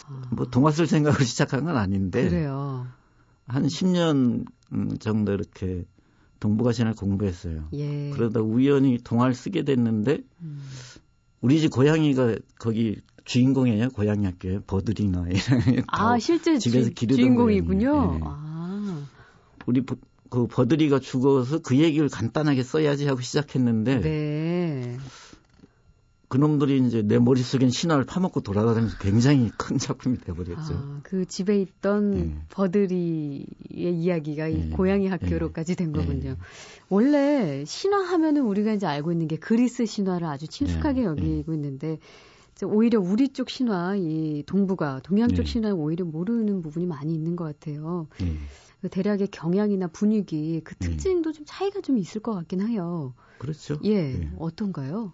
아. 0.08 0.22
뭐 0.32 0.46
동화 0.48 0.72
쓸 0.72 0.88
생각으로 0.88 1.24
시작한 1.24 1.64
건 1.64 1.78
아닌데 1.78 2.28
그래요. 2.28 2.88
한 3.48 3.64
10년 3.64 4.46
정도 5.00 5.34
이렇게 5.34 5.86
동북아시아를 6.42 6.96
공부했어요. 6.96 7.70
예. 7.74 8.10
그러다 8.10 8.42
우연히 8.42 8.98
동화를 8.98 9.34
쓰게 9.34 9.64
됐는데 9.64 10.20
음. 10.42 10.62
우리 11.40 11.60
집 11.62 11.70
고양이가 11.70 12.36
거기 12.60 13.00
주인공이에요. 13.24 13.90
고양이 13.90 14.26
학교에 14.26 14.60
버드리나 14.68 15.28
이런. 15.30 15.84
아 15.88 16.20
실제 16.20 16.58
집에서 16.60 16.90
주, 16.90 17.08
주인공이군요. 17.08 18.12
네. 18.14 18.20
아. 18.24 19.08
우리 19.68 19.84
그 20.32 20.48
버드리가 20.48 21.00
죽어서 21.00 21.60
그 21.60 21.78
얘기를 21.78 22.08
간단하게 22.08 22.64
써야지 22.64 23.06
하고 23.06 23.20
시작했는데 23.20 24.00
네. 24.00 24.98
그놈들이 26.30 26.88
이제 26.88 27.02
내 27.02 27.20
머릿속엔 27.20 27.70
신화를 27.70 28.06
파먹고 28.06 28.40
돌아다니면서 28.40 28.98
굉장히 29.00 29.52
큰 29.58 29.78
작품이 29.78 30.20
돼버렸죠. 30.20 30.74
아, 30.74 31.00
그 31.04 31.26
집에 31.26 31.60
있던 31.60 32.12
네. 32.12 32.36
버드리의 32.50 33.46
이야기가 33.76 34.48
이 34.48 34.54
네. 34.54 34.70
고양이 34.70 35.08
학교로까지 35.08 35.76
된 35.76 35.92
거군요. 35.92 36.30
네. 36.30 36.38
원래 36.88 37.66
신화 37.66 38.02
하면은 38.02 38.44
우리가 38.44 38.72
이제 38.72 38.86
알고 38.88 39.12
있는 39.12 39.28
게 39.28 39.36
그리스 39.36 39.86
신화를 39.86 40.26
아주 40.26 40.48
친숙하게 40.48 41.04
여기고 41.04 41.54
있는데 41.54 42.00
오히려 42.64 43.02
우리 43.02 43.28
쪽 43.28 43.50
신화, 43.50 43.98
이 43.98 44.44
동북아, 44.46 45.02
동양 45.04 45.28
쪽 45.28 45.46
신화는 45.46 45.76
오히려 45.76 46.06
모르는 46.06 46.62
부분이 46.62 46.86
많이 46.86 47.14
있는 47.14 47.36
것 47.36 47.44
같아요. 47.44 48.08
그 48.82 48.90
대략의 48.90 49.28
경향이나 49.28 49.88
분위기 49.88 50.62
그 50.64 50.76
음. 50.76 50.80
특징도 50.80 51.30
음. 51.30 51.34
좀 51.34 51.46
차이가 51.48 51.82
좀 51.82 51.98
있을 51.98 52.22
것 52.22 52.34
같긴 52.34 52.68
해요. 52.68 53.14
그렇죠. 53.38 53.80
예, 53.84 53.92
예. 53.92 54.30
어떤가요? 54.38 55.14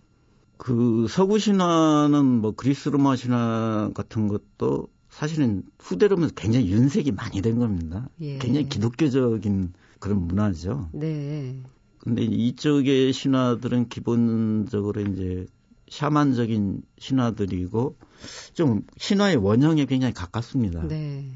그 0.57 1.07
서구 1.09 1.37
신화는 1.37 2.25
뭐 2.25 2.51
그리스 2.53 2.89
로마 2.89 3.15
신화 3.15 3.91
같은 3.93 4.27
것도 4.27 4.87
사실은 5.09 5.63
후대로면 5.79 6.31
굉장히 6.35 6.71
윤색이 6.71 7.11
많이 7.11 7.41
된 7.41 7.59
겁니다. 7.59 8.09
예. 8.21 8.37
굉장히 8.37 8.69
기독교적인 8.69 9.73
그런 9.99 10.27
문화죠. 10.27 10.89
네. 10.93 11.61
근데 11.99 12.23
이쪽의 12.23 13.11
신화들은 13.13 13.89
기본적으로 13.89 15.01
이제 15.01 15.45
샤만적인 15.89 16.83
신화들이고 16.99 17.97
좀 18.53 18.83
신화의 18.97 19.37
원형에 19.37 19.85
굉장히 19.85 20.13
가깝습니다. 20.13 20.87
네. 20.87 21.29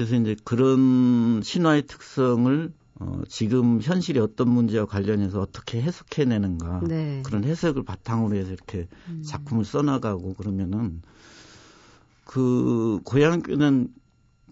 그래서 0.00 0.16
이제 0.16 0.34
그런 0.44 1.42
신화의 1.44 1.82
특성을 1.82 2.72
어, 2.94 3.20
지금 3.28 3.82
현실이 3.82 4.18
어떤 4.18 4.48
문제와 4.48 4.86
관련해서 4.86 5.42
어떻게 5.42 5.82
해석해내는가 5.82 6.80
네. 6.88 7.20
그런 7.22 7.44
해석을 7.44 7.84
바탕으로 7.84 8.34
해서 8.34 8.50
이렇게 8.50 8.88
음. 9.08 9.22
작품을 9.22 9.66
써나가고 9.66 10.32
그러면은 10.34 11.02
그 12.24 13.00
고향교는 13.04 13.88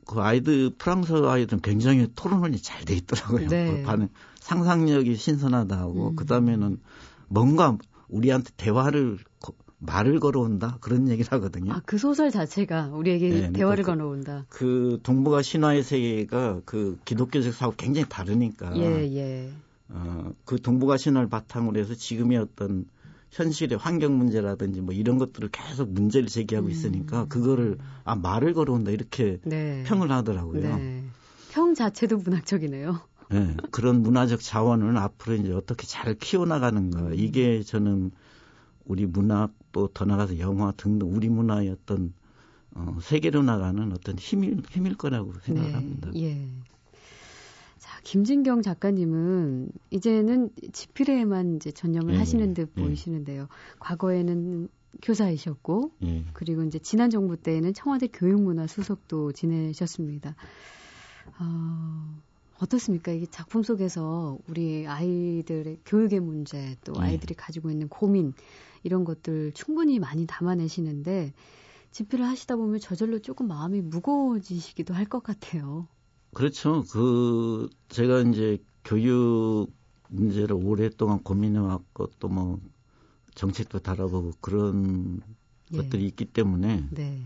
그 0.07 0.21
아이들 0.21 0.69
프랑스 0.77 1.15
아이들은 1.15 1.63
굉장히 1.63 2.09
토론원이 2.15 2.61
잘 2.61 2.85
돼 2.85 2.95
있더라고요. 2.97 3.49
네. 3.49 3.83
반응 3.85 4.11
상상력이 4.41 5.17
신선하다고 5.17 6.11
음. 6.11 6.17
그 6.17 6.27
다음에는 6.27 6.79
뭔가 7.29 7.79
우리한테 8.09 8.51
대화를 8.59 9.17
말을 9.79 10.19
걸어온다 10.21 10.79
그런 10.81 11.09
얘기를 11.09 11.31
하거든요. 11.33 11.73
아, 11.73 11.83
그 11.87 11.99
소설 11.99 12.31
자체가 12.31 12.89
우리에게 12.89 13.29
네, 13.29 13.35
그러니까 13.37 13.59
대화를 13.59 13.85
그, 13.85 13.91
걸어온다. 13.91 14.47
그 14.49 14.99
동북아 15.03 15.43
신화의 15.43 15.83
세계가 15.83 16.63
그 16.65 16.99
기독교적 17.05 17.55
사고 17.55 17.75
굉장히 17.77 18.09
다르니까. 18.09 18.77
예, 18.77 19.05
예. 19.15 19.51
어, 19.91 20.33
그 20.45 20.61
동북아 20.61 20.97
신화를 20.97 21.29
바탕으로 21.29 21.79
해서 21.79 21.95
지금의 21.95 22.39
어떤 22.39 22.87
현실의 23.31 23.79
환경 23.79 24.19
문제라든지 24.19 24.81
뭐 24.81 24.95
이런 24.95 25.19
것들을 25.19 25.49
계속 25.51 25.91
문제를 25.91 26.29
제기하고 26.29 26.67
음. 26.67 26.71
있으니까 26.71 27.27
그거를 27.27 27.79
아 28.05 28.17
말을 28.17 28.55
걸어온다 28.55 28.91
이렇게 28.91 29.39
네. 29.45 29.85
평을 29.87 30.11
하더라고요. 30.11 30.77
네. 30.77 31.05
평 31.51 31.75
자체도 31.75 32.19
문학적이네요. 32.19 33.01
네, 33.31 33.57
그런 33.71 34.03
문화적 34.03 34.41
자원을 34.41 34.97
앞으로 34.97 35.37
이제 35.37 35.53
어떻게 35.53 35.87
잘 35.87 36.15
키워나가는가 36.15 37.11
이게 37.13 37.63
저는 37.63 38.11
우리 38.87 39.05
문학 39.05 39.53
또 39.79 39.89
더 39.95 40.05
나가서 40.05 40.41
영화 40.41 40.73
등등 40.73 41.15
우리 41.15 41.29
문화의 41.29 41.71
어떤 41.71 42.13
어, 42.75 42.99
세계로 43.01 43.43
나가는 43.43 43.93
어떤 43.93 44.19
힘일, 44.19 44.61
힘일 44.71 44.97
거라고 44.97 45.33
생각합니다. 45.43 46.11
네, 46.13 46.23
예. 46.23 46.49
자, 47.79 48.01
김진경 48.03 48.63
작가님은 48.63 49.71
이제는 49.91 50.51
지필에만 50.73 51.57
이제 51.57 51.71
전념을 51.71 52.15
예, 52.15 52.19
하시는 52.19 52.55
듯 52.55 52.73
예. 52.77 52.83
보이시는데요. 52.83 53.49
과거에는 53.79 54.69
교사이셨고, 55.03 55.93
예. 56.03 56.25
그리고 56.33 56.65
이제 56.65 56.79
지난 56.79 57.11
정부 57.11 57.37
때에는 57.37 57.73
청와대 57.73 58.09
교육문화 58.09 58.67
수석도 58.67 59.33
지내셨습니다. 59.33 60.35
어, 61.39 62.21
어떻습니까? 62.59 63.13
이게 63.13 63.27
작품 63.27 63.63
속에서 63.63 64.39
우리 64.49 64.87
아이들의 64.87 65.79
교육의 65.87 66.21
문제, 66.21 66.77
또 66.85 66.93
예. 66.99 67.03
아이들이 67.03 67.35
가지고 67.35 67.71
있는 67.71 67.89
고민, 67.89 68.35
이런 68.83 69.05
것들 69.05 69.53
충분히 69.53 69.99
많이 69.99 70.27
담아내시는데 70.27 71.33
집필을 71.91 72.27
하시다 72.27 72.57
보면 72.57 72.81
저절로 72.81 73.19
조금 73.21 73.49
마음이 73.49 73.81
무거워지시기도 73.83 74.95
할 74.95 75.07
것 75.07 75.23
같아요. 75.23 75.89
그렇죠. 76.35 76.85
그 76.91 77.69
제가 77.89 78.21
이제 78.21 78.59
교육 78.85 79.69
문제를 80.09 80.53
오랫동안 80.53 81.23
고민해 81.23 81.59
왔고 81.59 82.09
또 82.19 82.29
뭐 82.29 82.61
정책도 83.35 83.79
달아보고 83.81 84.33
그런 84.41 85.21
예. 85.73 85.77
것들이 85.77 86.07
있기 86.07 86.25
때문에 86.27 86.89
네. 86.91 87.23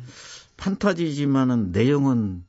판타지지만은 0.59 1.73
내용은 1.73 2.44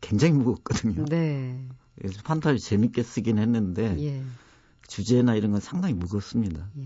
굉장히 0.00 0.34
무겁거든요. 0.34 1.04
네. 1.06 1.66
그래서 1.96 2.20
판타지 2.22 2.60
재밌게 2.60 3.02
쓰긴 3.02 3.38
했는데 3.38 3.96
예. 4.00 4.22
주제나 4.86 5.34
이런 5.34 5.50
건 5.52 5.60
상당히 5.60 5.94
무겁습니다. 5.94 6.70
예. 6.78 6.84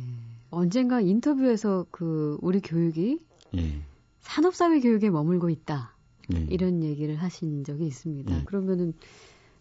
언젠가 0.52 1.00
인터뷰에서 1.00 1.86
그 1.90 2.38
우리 2.42 2.60
교육이 2.60 3.18
예. 3.56 3.82
산업사회 4.20 4.80
교육에 4.80 5.10
머물고 5.10 5.50
있다. 5.50 5.96
예. 6.34 6.46
이런 6.50 6.84
얘기를 6.84 7.16
하신 7.16 7.64
적이 7.64 7.86
있습니다. 7.86 8.38
예. 8.40 8.44
그러면은 8.44 8.92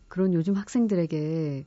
그런 0.07 0.33
요즘 0.33 0.55
학생들에게 0.55 1.65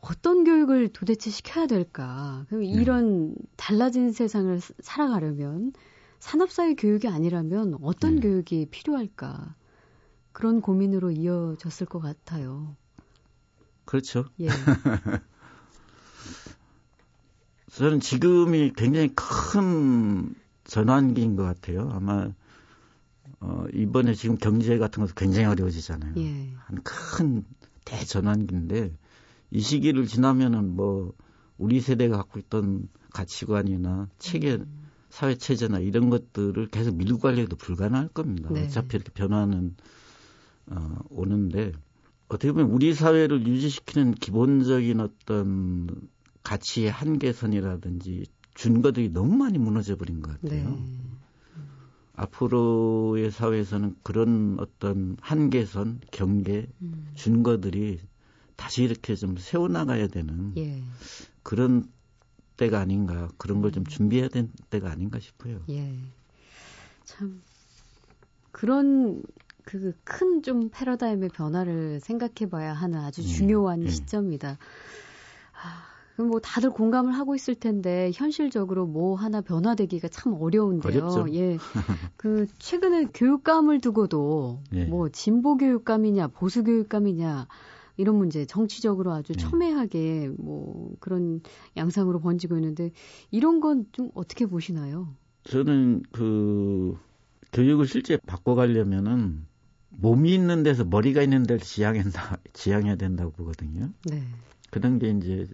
어떤 0.00 0.44
교육을 0.44 0.88
도대체 0.88 1.30
시켜야 1.30 1.66
될까? 1.66 2.46
그럼 2.48 2.64
예. 2.64 2.68
이런 2.68 3.34
달라진 3.56 4.10
세상을 4.10 4.58
살아가려면 4.80 5.72
산업사회 6.18 6.74
교육이 6.74 7.08
아니라면 7.08 7.76
어떤 7.82 8.16
예. 8.16 8.20
교육이 8.20 8.68
필요할까? 8.70 9.54
그런 10.32 10.62
고민으로 10.62 11.10
이어졌을 11.10 11.86
것 11.86 12.00
같아요. 12.00 12.74
그렇죠. 13.84 14.24
예. 14.40 14.48
저는 17.72 18.00
지금이 18.00 18.72
굉장히 18.76 19.10
큰 19.14 20.34
전환기인 20.64 21.36
것 21.36 21.44
같아요. 21.44 21.90
아마 21.92 22.30
어, 23.40 23.64
이번에 23.72 24.14
지금 24.14 24.36
경제 24.36 24.78
같은 24.78 25.02
것도 25.02 25.14
굉장히 25.14 25.46
어려워지잖아요. 25.46 26.14
예. 26.16 26.52
한큰 26.56 27.44
대전환기인데 27.84 28.92
이 29.50 29.60
시기를 29.60 30.06
지나면은 30.06 30.74
뭐 30.74 31.12
우리 31.58 31.80
세대가 31.80 32.16
갖고 32.16 32.38
있던 32.38 32.88
가치관이나 33.10 34.08
체계, 34.18 34.54
음. 34.54 34.86
사회 35.08 35.36
체제나 35.36 35.78
이런 35.78 36.10
것들을 36.10 36.66
계속 36.68 36.96
밀고 36.96 37.18
가려도 37.18 37.56
불가능할 37.56 38.08
겁니다. 38.08 38.50
네. 38.52 38.64
어차피 38.64 38.96
이렇게 38.96 39.10
변화는 39.12 39.76
어, 40.66 40.98
오는데 41.10 41.72
어떻게 42.28 42.52
보면 42.52 42.70
우리 42.70 42.92
사회를 42.92 43.46
유지시키는 43.46 44.14
기본적인 44.14 45.00
어떤 45.00 45.88
가치의 46.46 46.92
한계선이라든지 46.92 48.26
준 48.54 48.80
것들이 48.80 49.10
너무 49.10 49.36
많이 49.36 49.58
무너져 49.58 49.96
버린 49.96 50.20
것 50.22 50.40
같아요. 50.40 50.70
네. 50.70 51.00
앞으로의 52.14 53.32
사회에서는 53.32 53.96
그런 54.04 54.56
어떤 54.60 55.16
한계선, 55.20 56.00
경계, 56.12 56.68
음. 56.80 57.10
준 57.14 57.42
것들이 57.42 57.98
다시 58.54 58.84
이렇게 58.84 59.16
좀 59.16 59.36
세워나가야 59.36 60.06
되는 60.06 60.52
예. 60.56 60.82
그런 61.42 61.84
때가 62.56 62.78
아닌가, 62.78 63.28
그런 63.38 63.60
걸좀 63.60 63.82
음. 63.82 63.84
준비해야 63.84 64.28
될 64.28 64.48
때가 64.70 64.88
아닌가 64.90 65.18
싶어요. 65.18 65.60
예. 65.68 65.98
참, 67.04 67.42
그런 68.52 69.20
그 69.64 69.92
큰 70.04 70.42
좀 70.42 70.70
패러다임의 70.70 71.30
변화를 71.30 71.98
생각해 71.98 72.48
봐야 72.48 72.72
하는 72.72 73.00
아주 73.00 73.22
예. 73.22 73.26
중요한 73.26 73.82
예. 73.84 73.90
시점이다. 73.90 74.58
아, 75.52 75.95
뭐 76.24 76.40
다들 76.40 76.70
공감을 76.70 77.12
하고 77.12 77.34
있을 77.34 77.54
텐데 77.54 78.10
현실적으로 78.14 78.86
뭐 78.86 79.16
하나 79.16 79.40
변화되기가 79.40 80.08
참 80.08 80.34
어려운데요. 80.40 80.92
어렵죠. 81.04 81.26
예. 81.34 81.58
그 82.16 82.46
최근에 82.58 83.06
교육감을 83.12 83.80
두고도 83.80 84.60
예. 84.74 84.84
뭐 84.86 85.08
진보 85.10 85.56
교육감이냐 85.56 86.28
보수 86.28 86.64
교육감이냐 86.64 87.46
이런 87.98 88.16
문제 88.16 88.44
정치적으로 88.46 89.12
아주 89.12 89.32
예. 89.36 89.40
첨예하게 89.42 90.30
뭐 90.38 90.94
그런 91.00 91.40
양상으로 91.76 92.20
번지고 92.20 92.56
있는데 92.56 92.92
이런 93.30 93.60
건 93.60 93.86
좀 93.92 94.10
어떻게 94.14 94.46
보시나요? 94.46 95.08
저는 95.44 96.02
그 96.12 96.96
교육을 97.52 97.86
실제 97.86 98.16
바꿔가려면은 98.26 99.46
몸이 99.98 100.34
있는 100.34 100.62
데서 100.62 100.84
머리가 100.84 101.22
있는 101.22 101.42
데를 101.44 101.60
지향한다, 101.60 102.38
지향해야 102.52 102.96
된다고 102.96 103.30
보거든요. 103.32 103.90
네. 104.04 104.22
그런 104.70 104.98
게 104.98 105.10
이제 105.10 105.46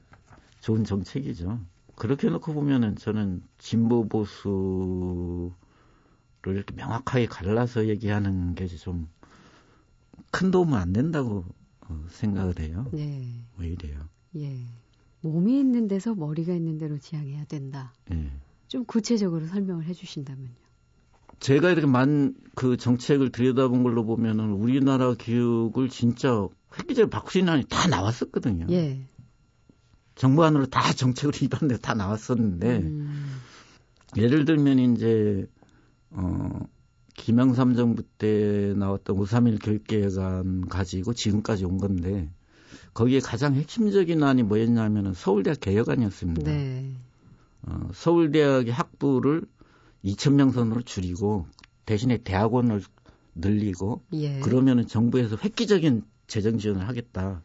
좋은 0.62 0.84
정책이죠. 0.84 1.60
그렇게 1.96 2.30
놓고 2.30 2.54
보면은 2.54 2.96
저는 2.96 3.42
진보 3.58 4.08
보수를 4.08 5.52
이렇게 6.46 6.74
명확하게 6.74 7.26
갈라서 7.26 7.88
얘기하는 7.88 8.54
게 8.54 8.66
좀 8.66 9.08
큰 10.30 10.50
도움은 10.50 10.78
안 10.78 10.92
된다고 10.94 11.44
어, 11.88 12.04
생각을 12.08 12.58
해요. 12.60 12.86
네. 12.92 13.44
왜 13.58 13.68
이래요? 13.68 14.08
예. 14.36 14.64
몸이 15.20 15.58
있는 15.60 15.88
데서 15.88 16.14
머리가 16.14 16.54
있는 16.54 16.78
대로 16.78 16.98
지향해야 16.98 17.44
된다. 17.44 17.92
예. 18.12 18.30
좀 18.68 18.84
구체적으로 18.86 19.46
설명을 19.46 19.84
해주신다면요. 19.84 20.48
제가 21.40 21.70
이렇게 21.70 21.86
만 21.86 22.34
그 22.54 22.76
정책을 22.76 23.30
들여다본 23.32 23.82
걸로 23.82 24.04
보면은 24.04 24.52
우리나라 24.52 25.14
교육을 25.14 25.88
진짜 25.88 26.46
획기적으로 26.78 27.10
바꾸시는 27.10 27.52
안이 27.52 27.64
다 27.68 27.88
나왔었거든요. 27.88 28.66
예. 28.70 29.00
정부 30.22 30.44
안으로 30.44 30.66
다 30.66 30.92
정책으로 30.92 31.32
입안돼 31.42 31.78
다 31.78 31.94
나왔었는데 31.94 32.76
음. 32.78 33.40
예를 34.16 34.44
들면 34.44 34.78
이제 34.78 35.48
어 36.10 36.60
김영삼 37.14 37.74
정부 37.74 38.04
때 38.04 38.72
나왔던 38.76 39.16
531 39.16 39.58
교육계획안 39.58 40.68
가지고 40.68 41.12
지금까지 41.12 41.64
온 41.64 41.78
건데 41.78 42.30
거기에 42.94 43.18
가장 43.18 43.56
핵심적인 43.56 44.22
안이 44.22 44.44
뭐였냐면은 44.44 45.12
서울대학 45.12 45.58
개혁안이었습니다. 45.58 46.48
네. 46.52 46.92
어, 47.62 47.90
서울대학의 47.92 48.72
학부를 48.72 49.42
2,000명 50.04 50.52
선으로 50.52 50.82
줄이고 50.82 51.48
대신에 51.84 52.18
대학원을 52.18 52.80
늘리고 53.34 54.04
예. 54.12 54.38
그러면은 54.38 54.86
정부에서 54.86 55.36
획기적인 55.42 56.04
재정 56.28 56.58
지원을 56.58 56.86
하겠다. 56.86 57.42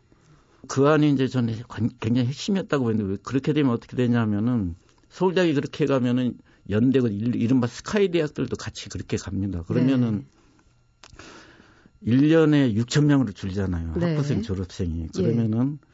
그 0.67 0.87
안이 0.87 1.11
이제 1.11 1.27
저는 1.27 1.55
굉장히 1.99 2.27
핵심이었다고 2.27 2.85
보는데 2.85 3.03
왜 3.03 3.17
그렇게 3.23 3.53
되면 3.53 3.71
어떻게 3.71 3.95
되냐면은 3.95 4.75
서울대학이 5.09 5.53
그렇게 5.53 5.85
가면은 5.85 6.37
연대고 6.69 7.07
이른바 7.07 7.67
스카이 7.67 8.09
대학들도 8.09 8.55
같이 8.55 8.89
그렇게 8.89 9.17
갑니다. 9.17 9.63
그러면은 9.63 10.25
네. 12.03 12.11
1년에 12.13 12.75
6천 12.75 13.05
명으로 13.05 13.31
줄잖아요. 13.31 13.93
네. 13.95 14.15
학부생 14.15 14.41
졸업생이. 14.41 15.03
예. 15.03 15.07
그러면은 15.21 15.79
예. 15.81 15.87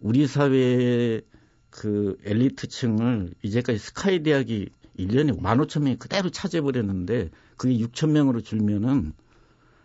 우리 0.00 0.26
사회의 0.26 1.22
그 1.70 2.16
엘리트층을 2.24 3.34
이제까지 3.42 3.78
스카이 3.78 4.22
대학이 4.22 4.70
1년에 4.98 5.40
15,000명이 5.40 5.98
그대로 5.98 6.30
차지해버렸는데 6.30 7.30
그게 7.56 7.78
6,000명으로 7.78 8.44
줄면은 8.44 9.12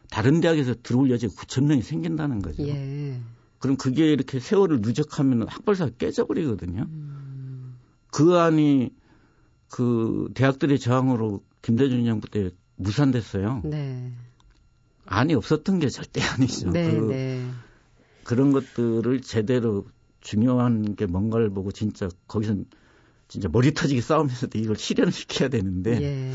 다른 0.10 0.42
대학에서 0.42 0.76
들어올 0.82 1.12
여지가 1.12 1.34
9,000명이 1.34 1.82
생긴다는 1.82 2.42
거죠. 2.42 2.68
예. 2.68 3.20
그럼 3.64 3.78
그게 3.78 4.12
이렇게 4.12 4.42
세월을 4.42 4.82
누적하면 4.82 5.48
학벌사가 5.48 5.92
깨져버리거든요. 5.98 6.82
음. 6.82 7.78
그 8.12 8.36
안이 8.36 8.92
그 9.72 10.30
대학들의 10.34 10.78
저항으로 10.80 11.46
김대중 11.62 12.04
정부 12.04 12.28
때 12.28 12.52
무산됐어요. 12.76 13.62
네. 13.64 14.12
안이 15.06 15.34
없었던 15.36 15.80
게 15.80 15.88
절대 15.88 16.20
아니죠. 16.22 16.72
네, 16.72 16.92
그, 16.92 17.08
네. 17.08 17.50
그런 18.26 18.52
것들을 18.52 19.22
제대로 19.22 19.86
중요한 20.20 20.98
게 20.98 21.06
뭔가를 21.06 21.50
보고 21.50 21.72
진짜 21.72 22.10
거기서 22.28 22.58
진짜 23.30 23.48
머리 23.48 23.74
터지게 23.74 24.02
싸우면서도 24.02 24.60
이걸 24.60 24.76
실현을 24.76 25.14
시켜야 25.14 25.48
되는데 25.48 26.02
예. 26.02 26.34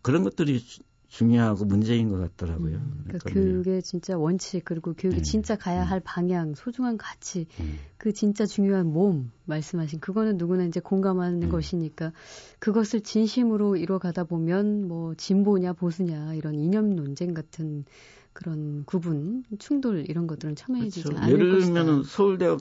그런 0.00 0.24
것들이 0.24 0.64
중요하고 1.10 1.64
문제인 1.64 2.08
것 2.08 2.18
같더라고요. 2.18 2.76
음, 2.76 3.00
그러니까, 3.04 3.28
그러니까 3.28 3.56
그게 3.58 3.80
진짜 3.80 4.16
원칙 4.16 4.64
그리고 4.64 4.94
교육이 4.94 5.18
네. 5.18 5.22
진짜 5.22 5.56
가야 5.56 5.82
할 5.84 6.00
방향, 6.00 6.54
소중한 6.54 6.96
가치, 6.96 7.46
음. 7.58 7.78
그 7.98 8.12
진짜 8.12 8.46
중요한 8.46 8.86
몸 8.86 9.32
말씀하신 9.44 9.98
그거는 9.98 10.36
누구나 10.36 10.64
이제 10.64 10.78
공감하는 10.78 11.42
음. 11.42 11.48
것이니까 11.48 12.12
그것을 12.60 13.00
진심으로 13.00 13.76
이뤄가다 13.76 14.24
보면 14.24 14.86
뭐 14.86 15.14
진보냐 15.16 15.72
보수냐 15.72 16.34
이런 16.34 16.54
이념 16.54 16.94
논쟁 16.94 17.34
같은 17.34 17.84
그런 18.32 18.84
구분, 18.84 19.42
충돌 19.58 20.04
이런 20.08 20.28
것들은 20.28 20.54
첨예해지지 20.54 21.02
그렇죠. 21.02 21.22
않을 21.22 21.32
예를 21.32 21.60
들면 21.60 22.04
서울대학 22.04 22.60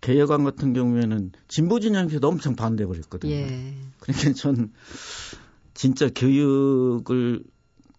개혁안 0.00 0.44
같은 0.44 0.72
경우에는 0.72 1.32
진보 1.48 1.80
진영에서도 1.80 2.26
엄청 2.26 2.54
반대해 2.54 2.86
버렸거든요. 2.86 3.32
예. 3.32 3.74
그러니까 3.98 4.32
전 4.34 4.72
진짜 5.74 6.08
교육을 6.08 7.42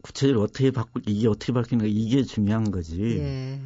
구체적으로 0.01 0.41
어떻게 0.43 0.71
바꿀 0.71 1.01
이게 1.07 1.27
어떻게 1.27 1.53
바뀌는 1.53 1.85
가 1.85 1.89
이게 1.91 2.23
중요한 2.23 2.71
거지. 2.71 3.01
예. 3.19 3.61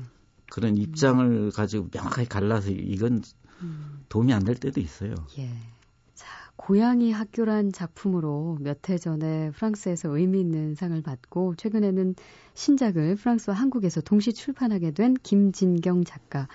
그런 0.52 0.78
입장을 0.78 1.52
가지고 1.52 1.90
명확하게 1.94 2.28
갈라서 2.28 2.72
이건 2.72 3.22
음. 3.62 4.04
도움이 4.10 4.34
안 4.34 4.44
될 4.44 4.56
때도 4.56 4.80
있어요. 4.82 5.16
예. 5.40 5.50
자, 6.14 6.28
고양이 6.56 7.12
학교란 7.12 7.72
작품으로 7.72 8.58
몇 8.62 8.90
해 8.90 8.98
전에 8.98 9.52
프랑스에서 9.52 10.16
의미 10.18 10.40
있는 10.42 10.76
상을 10.76 11.00
받고 11.02 11.56
최근에는 11.56 12.16
신작을 12.54 13.16
프랑스와 13.16 13.56
한국에서 13.56 14.02
동시 14.02 14.34
출판하게 14.34 14.92
된 14.92 15.16
김진경 15.24 16.04
작가. 16.04 16.48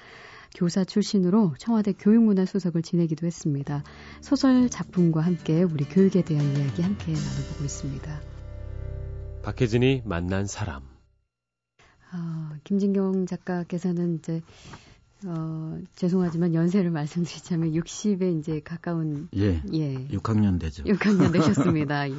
교사 0.54 0.84
출신으로 0.84 1.54
청와대 1.58 1.92
교육문화수석을 1.92 2.82
지내기도 2.82 3.26
했습니다. 3.26 3.84
소설 4.20 4.68
작품과 4.68 5.20
함께 5.20 5.62
우리 5.62 5.84
교육에 5.84 6.22
대한 6.22 6.44
이야기 6.56 6.82
함께 6.82 7.12
나눠보고 7.12 7.64
있습니다. 7.64 8.39
박혜진이 9.42 10.02
만난 10.04 10.46
사람. 10.46 10.82
어, 12.12 12.50
김진경 12.64 13.26
작가께서는 13.26 14.16
이제 14.16 14.42
어, 15.26 15.78
죄송하지만 15.96 16.54
연세를 16.54 16.90
말씀드리자면 16.90 17.72
60에 17.72 18.38
이제 18.38 18.60
가까운 18.60 19.28
예, 19.36 19.62
예 19.72 20.08
6학년 20.08 20.58
되죠. 20.58 20.82
6학년 20.84 21.32
되셨습니다. 21.32 22.08
예. 22.10 22.14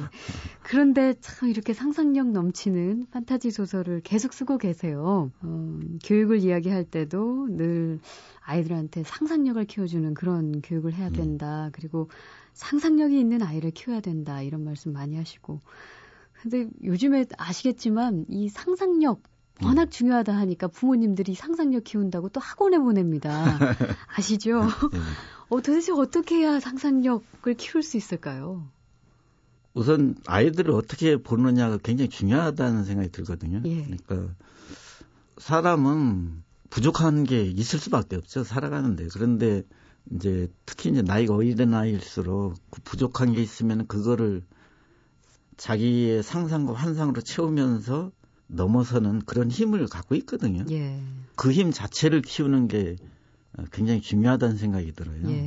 그런데 0.62 1.14
참 1.20 1.48
이렇게 1.48 1.74
상상력 1.74 2.30
넘치는 2.30 3.06
판타지 3.10 3.50
소설을 3.50 4.00
계속 4.02 4.32
쓰고 4.32 4.58
계세요. 4.58 5.30
어, 5.42 5.80
교육을 6.04 6.38
이야기할 6.38 6.84
때도 6.84 7.48
늘 7.50 7.98
아이들한테 8.40 9.02
상상력을 9.02 9.64
키워주는 9.64 10.14
그런 10.14 10.60
교육을 10.62 10.94
해야 10.94 11.08
음. 11.08 11.12
된다. 11.12 11.66
음. 11.66 11.70
그리고 11.72 12.08
상상력이 12.54 13.18
있는 13.18 13.42
아이를 13.42 13.72
키워야 13.72 14.00
된다. 14.00 14.42
이런 14.42 14.64
말씀 14.64 14.92
많이 14.92 15.16
하시고 15.16 15.60
근데 16.42 16.68
요즘에 16.82 17.26
아시겠지만 17.38 18.26
이 18.28 18.48
상상력 18.48 19.22
워낙 19.62 19.82
음. 19.82 19.90
중요하다 19.90 20.34
하니까 20.36 20.66
부모님들이 20.66 21.36
상상력 21.36 21.84
키운다고 21.84 22.30
또 22.30 22.40
학원에 22.40 22.78
보냅니다. 22.78 23.30
아시죠? 24.16 24.62
네. 24.62 24.98
어, 25.50 25.62
도대체 25.62 25.92
어떻게 25.92 26.38
해야 26.38 26.58
상상력을 26.58 27.54
키울 27.54 27.84
수 27.84 27.96
있을까요? 27.96 28.68
우선 29.72 30.16
아이들을 30.26 30.74
어떻게 30.74 31.16
보느냐가 31.16 31.78
굉장히 31.78 32.08
중요하다는 32.08 32.84
생각이 32.84 33.12
들거든요. 33.12 33.62
예. 33.64 33.84
그러니까 33.84 34.34
사람은 35.38 36.42
부족한 36.70 37.22
게 37.22 37.44
있을 37.44 37.78
수밖에 37.78 38.16
없죠. 38.16 38.42
살아가는데. 38.42 39.06
그런데 39.12 39.62
이제 40.10 40.48
특히 40.66 40.90
이제 40.90 41.02
나이가 41.02 41.34
어린 41.34 41.72
아이일수록 41.72 42.56
그 42.70 42.80
부족한 42.82 43.32
게 43.32 43.42
있으면 43.42 43.86
그거를 43.86 44.42
자기의 45.62 46.24
상상과 46.24 46.72
환상으로 46.72 47.20
채우면서 47.20 48.10
넘어서는 48.48 49.20
그런 49.22 49.48
힘을 49.48 49.86
갖고 49.86 50.16
있거든요. 50.16 50.64
예. 50.72 51.00
그 51.36 51.52
힘 51.52 51.70
자체를 51.70 52.20
키우는 52.20 52.66
게 52.66 52.96
굉장히 53.70 54.00
중요하다는 54.00 54.56
생각이 54.56 54.90
들어요. 54.90 55.30
예. 55.30 55.40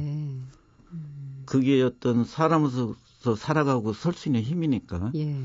음. 0.93 1.43
그게 1.45 1.81
어떤 1.81 2.23
사람으로서 2.23 2.95
살아가고 3.37 3.91
설 3.91 4.13
수 4.13 4.29
있는 4.29 4.41
힘이니까. 4.41 5.11
예. 5.15 5.35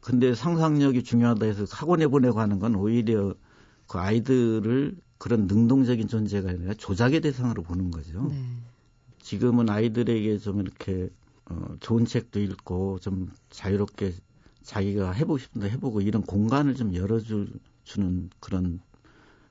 근데 0.00 0.32
상상력이 0.36 1.02
중요하다 1.02 1.46
해서 1.46 1.64
학원에 1.68 2.06
보내고 2.06 2.38
하는 2.38 2.60
건 2.60 2.76
오히려 2.76 3.34
그 3.88 3.98
아이들을 3.98 4.96
그런 5.18 5.48
능동적인 5.48 6.06
존재가 6.06 6.50
아니라 6.50 6.74
조작의 6.74 7.20
대상으로 7.20 7.64
보는 7.64 7.90
거죠. 7.90 8.28
네. 8.30 8.44
지금은 9.18 9.68
아이들에게 9.68 10.38
좀 10.38 10.60
이렇게 10.60 11.10
어, 11.50 11.76
좋은 11.80 12.04
책도 12.04 12.40
읽고 12.40 13.00
좀 13.00 13.30
자유롭게 13.50 14.14
자기가 14.62 15.12
해보고 15.12 15.38
싶은 15.38 15.62
데 15.62 15.70
해보고 15.70 16.00
이런 16.00 16.22
공간을 16.22 16.74
좀 16.76 16.94
열어줄 16.94 17.52
주는 17.84 18.30
그런 18.40 18.80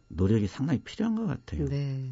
노력이 0.07 0.47
상당히 0.47 0.79
필요한 0.79 1.15
것 1.15 1.25
같아요. 1.25 1.65
네. 1.65 2.09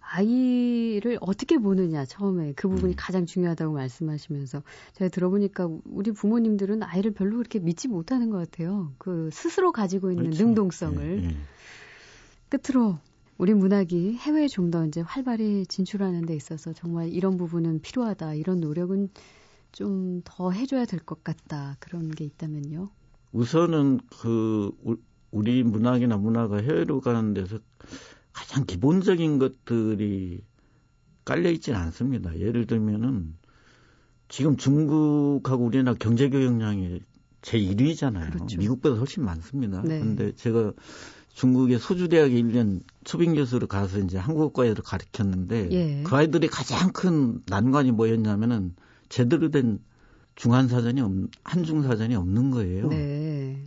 아이를 0.00 1.18
어떻게 1.20 1.56
보느냐 1.58 2.04
처음에 2.04 2.52
그 2.54 2.68
부분이 2.68 2.94
음. 2.94 2.96
가장 2.96 3.24
중요하다고 3.24 3.72
말씀하시면서 3.72 4.62
제가 4.94 5.08
들어보니까 5.08 5.68
우리 5.86 6.12
부모님들은 6.12 6.82
아이를 6.82 7.12
별로 7.12 7.36
그렇게 7.36 7.58
믿지 7.58 7.88
못하는 7.88 8.28
것 8.28 8.38
같아요. 8.38 8.92
그 8.98 9.30
스스로 9.32 9.72
가지고 9.72 10.10
있는 10.10 10.24
그렇죠. 10.24 10.44
능동성을 10.44 11.20
네, 11.20 11.28
네. 11.28 11.36
끝으로 12.50 12.98
우리 13.42 13.54
문학이 13.54 14.18
해외에 14.18 14.46
좀 14.46 14.70
더 14.70 14.86
이제 14.86 15.00
활발히 15.00 15.66
진출하는 15.66 16.26
데 16.26 16.36
있어서 16.36 16.72
정말 16.72 17.08
이런 17.08 17.36
부분은 17.36 17.80
필요하다. 17.82 18.34
이런 18.34 18.60
노력은 18.60 19.08
좀 19.72 20.22
더 20.24 20.52
해줘야 20.52 20.84
될 20.84 21.00
것 21.00 21.24
같다. 21.24 21.76
그런 21.80 22.12
게 22.12 22.24
있다면요. 22.24 22.90
우선은 23.32 23.98
그 24.20 24.70
우리 25.32 25.64
문학이나 25.64 26.18
문화가 26.18 26.58
해외로 26.58 27.00
가는 27.00 27.34
데서 27.34 27.58
가장 28.32 28.64
기본적인 28.64 29.40
것들이 29.40 30.44
깔려 31.24 31.50
있지는 31.50 31.80
않습니다. 31.80 32.38
예를 32.38 32.68
들면은 32.68 33.34
지금 34.28 34.56
중국하고 34.56 35.64
우리나라 35.64 35.96
경제 35.98 36.30
교역량이 36.30 37.00
제 37.42 37.58
1위잖아요. 37.58 38.30
그렇죠. 38.30 38.58
미국보다 38.58 38.96
훨씬 39.00 39.24
많습니다. 39.24 39.82
네. 39.82 39.98
근데 39.98 40.32
제가 40.32 40.72
중국의 41.34 41.78
소주 41.78 42.08
대학에 42.08 42.34
1년 42.34 42.82
초빙 43.04 43.34
교수로 43.34 43.66
가서 43.66 43.98
이제 43.98 44.18
한국어과에를 44.18 44.82
가르쳤는데 44.84 45.68
예. 45.70 46.02
그 46.02 46.14
아이들이 46.14 46.48
가장 46.48 46.92
큰 46.92 47.40
난관이 47.46 47.92
뭐였냐면은 47.92 48.74
제대로 49.08 49.50
된 49.50 49.78
중한 50.34 50.68
사전이 50.68 51.00
없, 51.00 51.12
한중 51.42 51.82
사전이 51.82 52.14
없는 52.14 52.50
거예요. 52.50 52.88
네. 52.88 53.64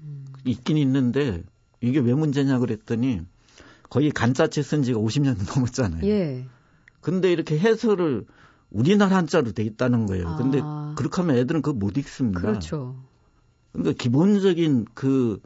음. 0.00 0.24
있긴 0.44 0.76
있는데 0.78 1.42
이게 1.80 1.98
왜 1.98 2.14
문제냐 2.14 2.58
그랬더니 2.58 3.22
거의 3.90 4.10
간자체 4.10 4.62
쓴 4.62 4.82
지가 4.82 4.98
50년 5.00 5.36
넘었잖아요. 5.54 6.06
예. 6.08 6.46
근데 7.00 7.32
이렇게 7.32 7.58
해설을 7.58 8.26
우리나라 8.70 9.16
한자로 9.16 9.52
돼 9.52 9.62
있다는 9.62 10.06
거예요. 10.06 10.36
근데 10.36 10.60
아. 10.62 10.94
그렇게 10.96 11.22
하면 11.22 11.36
애들은 11.36 11.62
그거 11.62 11.76
못 11.76 11.96
읽습니다. 11.96 12.40
그렇죠. 12.40 12.96
그러니까 13.72 14.02
기본적인 14.02 14.86
그 14.94 15.40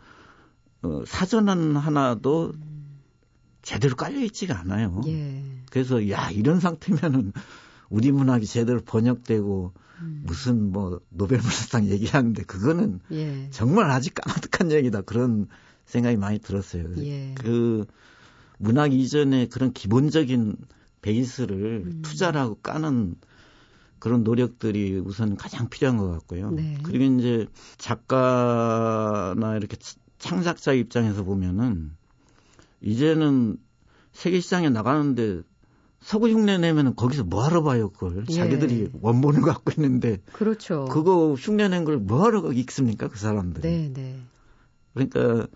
어, 0.83 1.03
사전은 1.07 1.77
하나도 1.77 2.53
제대로 3.62 3.95
깔려 3.95 4.21
있지가 4.25 4.59
않아요. 4.61 5.01
예. 5.07 5.42
그래서 5.71 6.11
야 6.11 6.31
이런 6.31 6.61
상태면은 6.61 7.33
우리 7.88 8.11
문학이 8.11 8.47
제대로 8.47 8.81
번역되고 8.81 9.73
음. 10.01 10.23
무슨 10.25 10.73
뭐 10.73 11.01
노벨문학상 11.11 11.87
얘기하는데 11.87 12.42
그거는 12.42 13.01
예. 13.12 13.49
정말 13.51 13.90
아직 13.90 14.14
까마득한 14.14 14.73
얘기다 14.73 15.03
그런 15.03 15.47
생각이 15.87 16.16
많이 16.16 16.38
들었어요. 16.38 16.87
예. 16.99 17.35
그 17.37 17.85
문학 18.59 18.92
이전에 18.92 19.47
그런 19.47 19.73
기본적인 19.73 20.57
베이스를 21.03 21.85
음. 21.87 22.03
투자라고 22.03 22.57
까는 22.57 23.16
그런 23.99 24.25
노력들이 24.25 24.99
우선 24.99 25.37
가장 25.37 25.68
필요한 25.68 25.97
것 25.97 26.11
같고요. 26.11 26.51
네. 26.51 26.77
그리고 26.83 27.05
이제 27.21 27.47
작가나 27.79 29.57
이렇게 29.57 29.77
창작자 30.22 30.72
입장에서 30.72 31.24
보면은 31.24 31.92
이제는 32.80 33.56
세계 34.12 34.40
시장에 34.40 34.68
나가는데 34.70 35.42
서구 36.00 36.28
흉내 36.28 36.58
내면은 36.58 36.94
거기서 36.96 37.24
뭐 37.24 37.44
하러 37.44 37.62
봐요, 37.62 37.90
그걸. 37.90 38.24
예. 38.28 38.32
자기들이 38.35 38.90
원본을 39.00 39.42
갖고 39.42 39.70
있는데. 39.76 40.18
그렇죠. 40.32 40.87
그거 40.87 41.35
흉내 41.35 41.68
낸 41.68 41.85
걸 41.85 41.98
뭐 41.98 42.24
하러 42.24 42.52
읽습니까, 42.52 43.08
그 43.08 43.18
사람들이. 43.18 43.62
네, 43.62 43.92
네. 43.92 44.18
그러니까, 44.94 45.46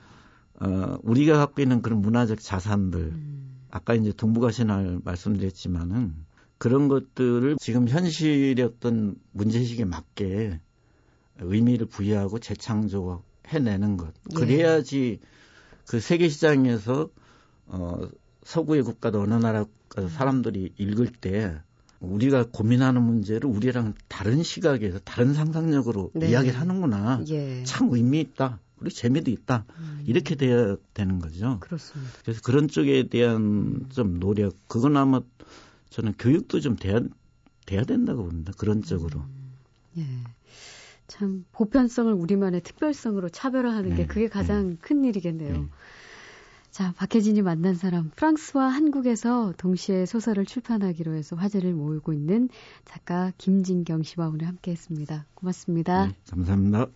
어, 0.61 0.98
우리가 1.02 1.37
갖고 1.38 1.62
있는 1.62 1.83
그런 1.83 2.00
문화적 2.00 2.40
자산들. 2.40 3.00
음. 3.00 3.57
아까 3.70 3.94
이제 3.94 4.12
동북아 4.12 4.50
신화 4.52 4.98
말씀드렸지만은 5.05 6.14
그런 6.59 6.88
것들을 6.88 7.57
지금 7.61 7.88
현실의 7.88 8.64
어떤 8.64 9.16
문제의식에 9.33 9.85
맞게 9.85 10.61
의미를 11.40 11.87
부여하고 11.87 12.38
재창조 12.38 13.22
해내는 13.46 13.96
것. 13.96 14.12
예. 14.32 14.35
그래야지 14.35 15.20
그 15.87 16.00
세계 16.00 16.28
시장에서 16.28 17.11
어, 17.66 18.09
서구의 18.44 18.82
국가도 18.82 19.20
어느 19.20 19.35
나라 19.35 19.64
사람들이 20.09 20.74
읽을 20.76 21.09
때 21.09 21.61
우리가 22.00 22.46
고민하는 22.52 23.02
문제를 23.02 23.48
우리랑 23.48 23.94
다른 24.09 24.42
시각에서 24.42 24.98
다른 25.00 25.35
상상력으로 25.35 26.11
네. 26.14 26.30
이야기를 26.30 26.61
하는구나. 26.61 27.24
예. 27.28 27.62
참 27.64 27.88
의미 27.90 28.20
있다. 28.20 28.61
그리고 28.78 28.94
재미도 28.94 29.30
있다. 29.30 29.64
음. 29.78 30.04
이렇게 30.06 30.35
돼야 30.35 30.76
되는 30.92 31.18
거죠. 31.18 31.59
그렇습니다. 31.61 32.12
그래서 32.22 32.40
그런 32.42 32.68
쪽에 32.68 33.09
대한 33.09 33.87
좀 33.90 34.20
노력, 34.20 34.56
그건 34.68 34.96
아마 34.96 35.22
저는 35.88 36.14
교육도 36.18 36.61
좀 36.61 36.76
돼야, 36.76 37.00
돼야 37.64 37.85
된다고 37.85 38.24
봅니다. 38.24 38.52
그런 38.59 38.82
쪽으로. 38.82 39.20
음. 39.20 39.52
예. 39.98 40.04
참 41.07 41.45
보편성을 41.53 42.12
우리만의 42.12 42.62
특별성으로 42.62 43.29
차별화하는 43.29 43.90
네. 43.90 43.97
게 43.97 44.07
그게 44.07 44.29
가장 44.29 44.71
네. 44.71 44.77
큰 44.81 45.05
일이겠네요. 45.05 45.53
네. 45.53 45.69
자, 46.71 46.92
박혜진이 46.97 47.40
만난 47.40 47.75
사람, 47.75 48.11
프랑스와 48.11 48.69
한국에서 48.69 49.55
동시에 49.57 50.05
소설을 50.05 50.45
출판하기로 50.45 51.14
해서 51.14 51.35
화제를 51.35 51.73
모으고 51.73 52.12
있는 52.12 52.51
작가 52.85 53.33
김진경 53.38 54.03
씨와 54.03 54.29
오늘 54.29 54.47
함께 54.47 54.73
했습니다. 54.73 55.25
고맙습니다. 55.35 56.09
네, 56.09 56.12
감사합니다. 56.31 56.88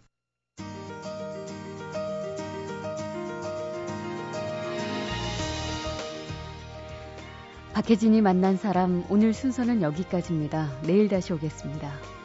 박혜진이 7.72 8.20
만난 8.20 8.58
사람, 8.58 9.02
오늘 9.08 9.32
순서는 9.32 9.80
여기까지입니다. 9.80 10.82
내일 10.82 11.08
다시 11.08 11.32
오겠습니다. 11.32 12.19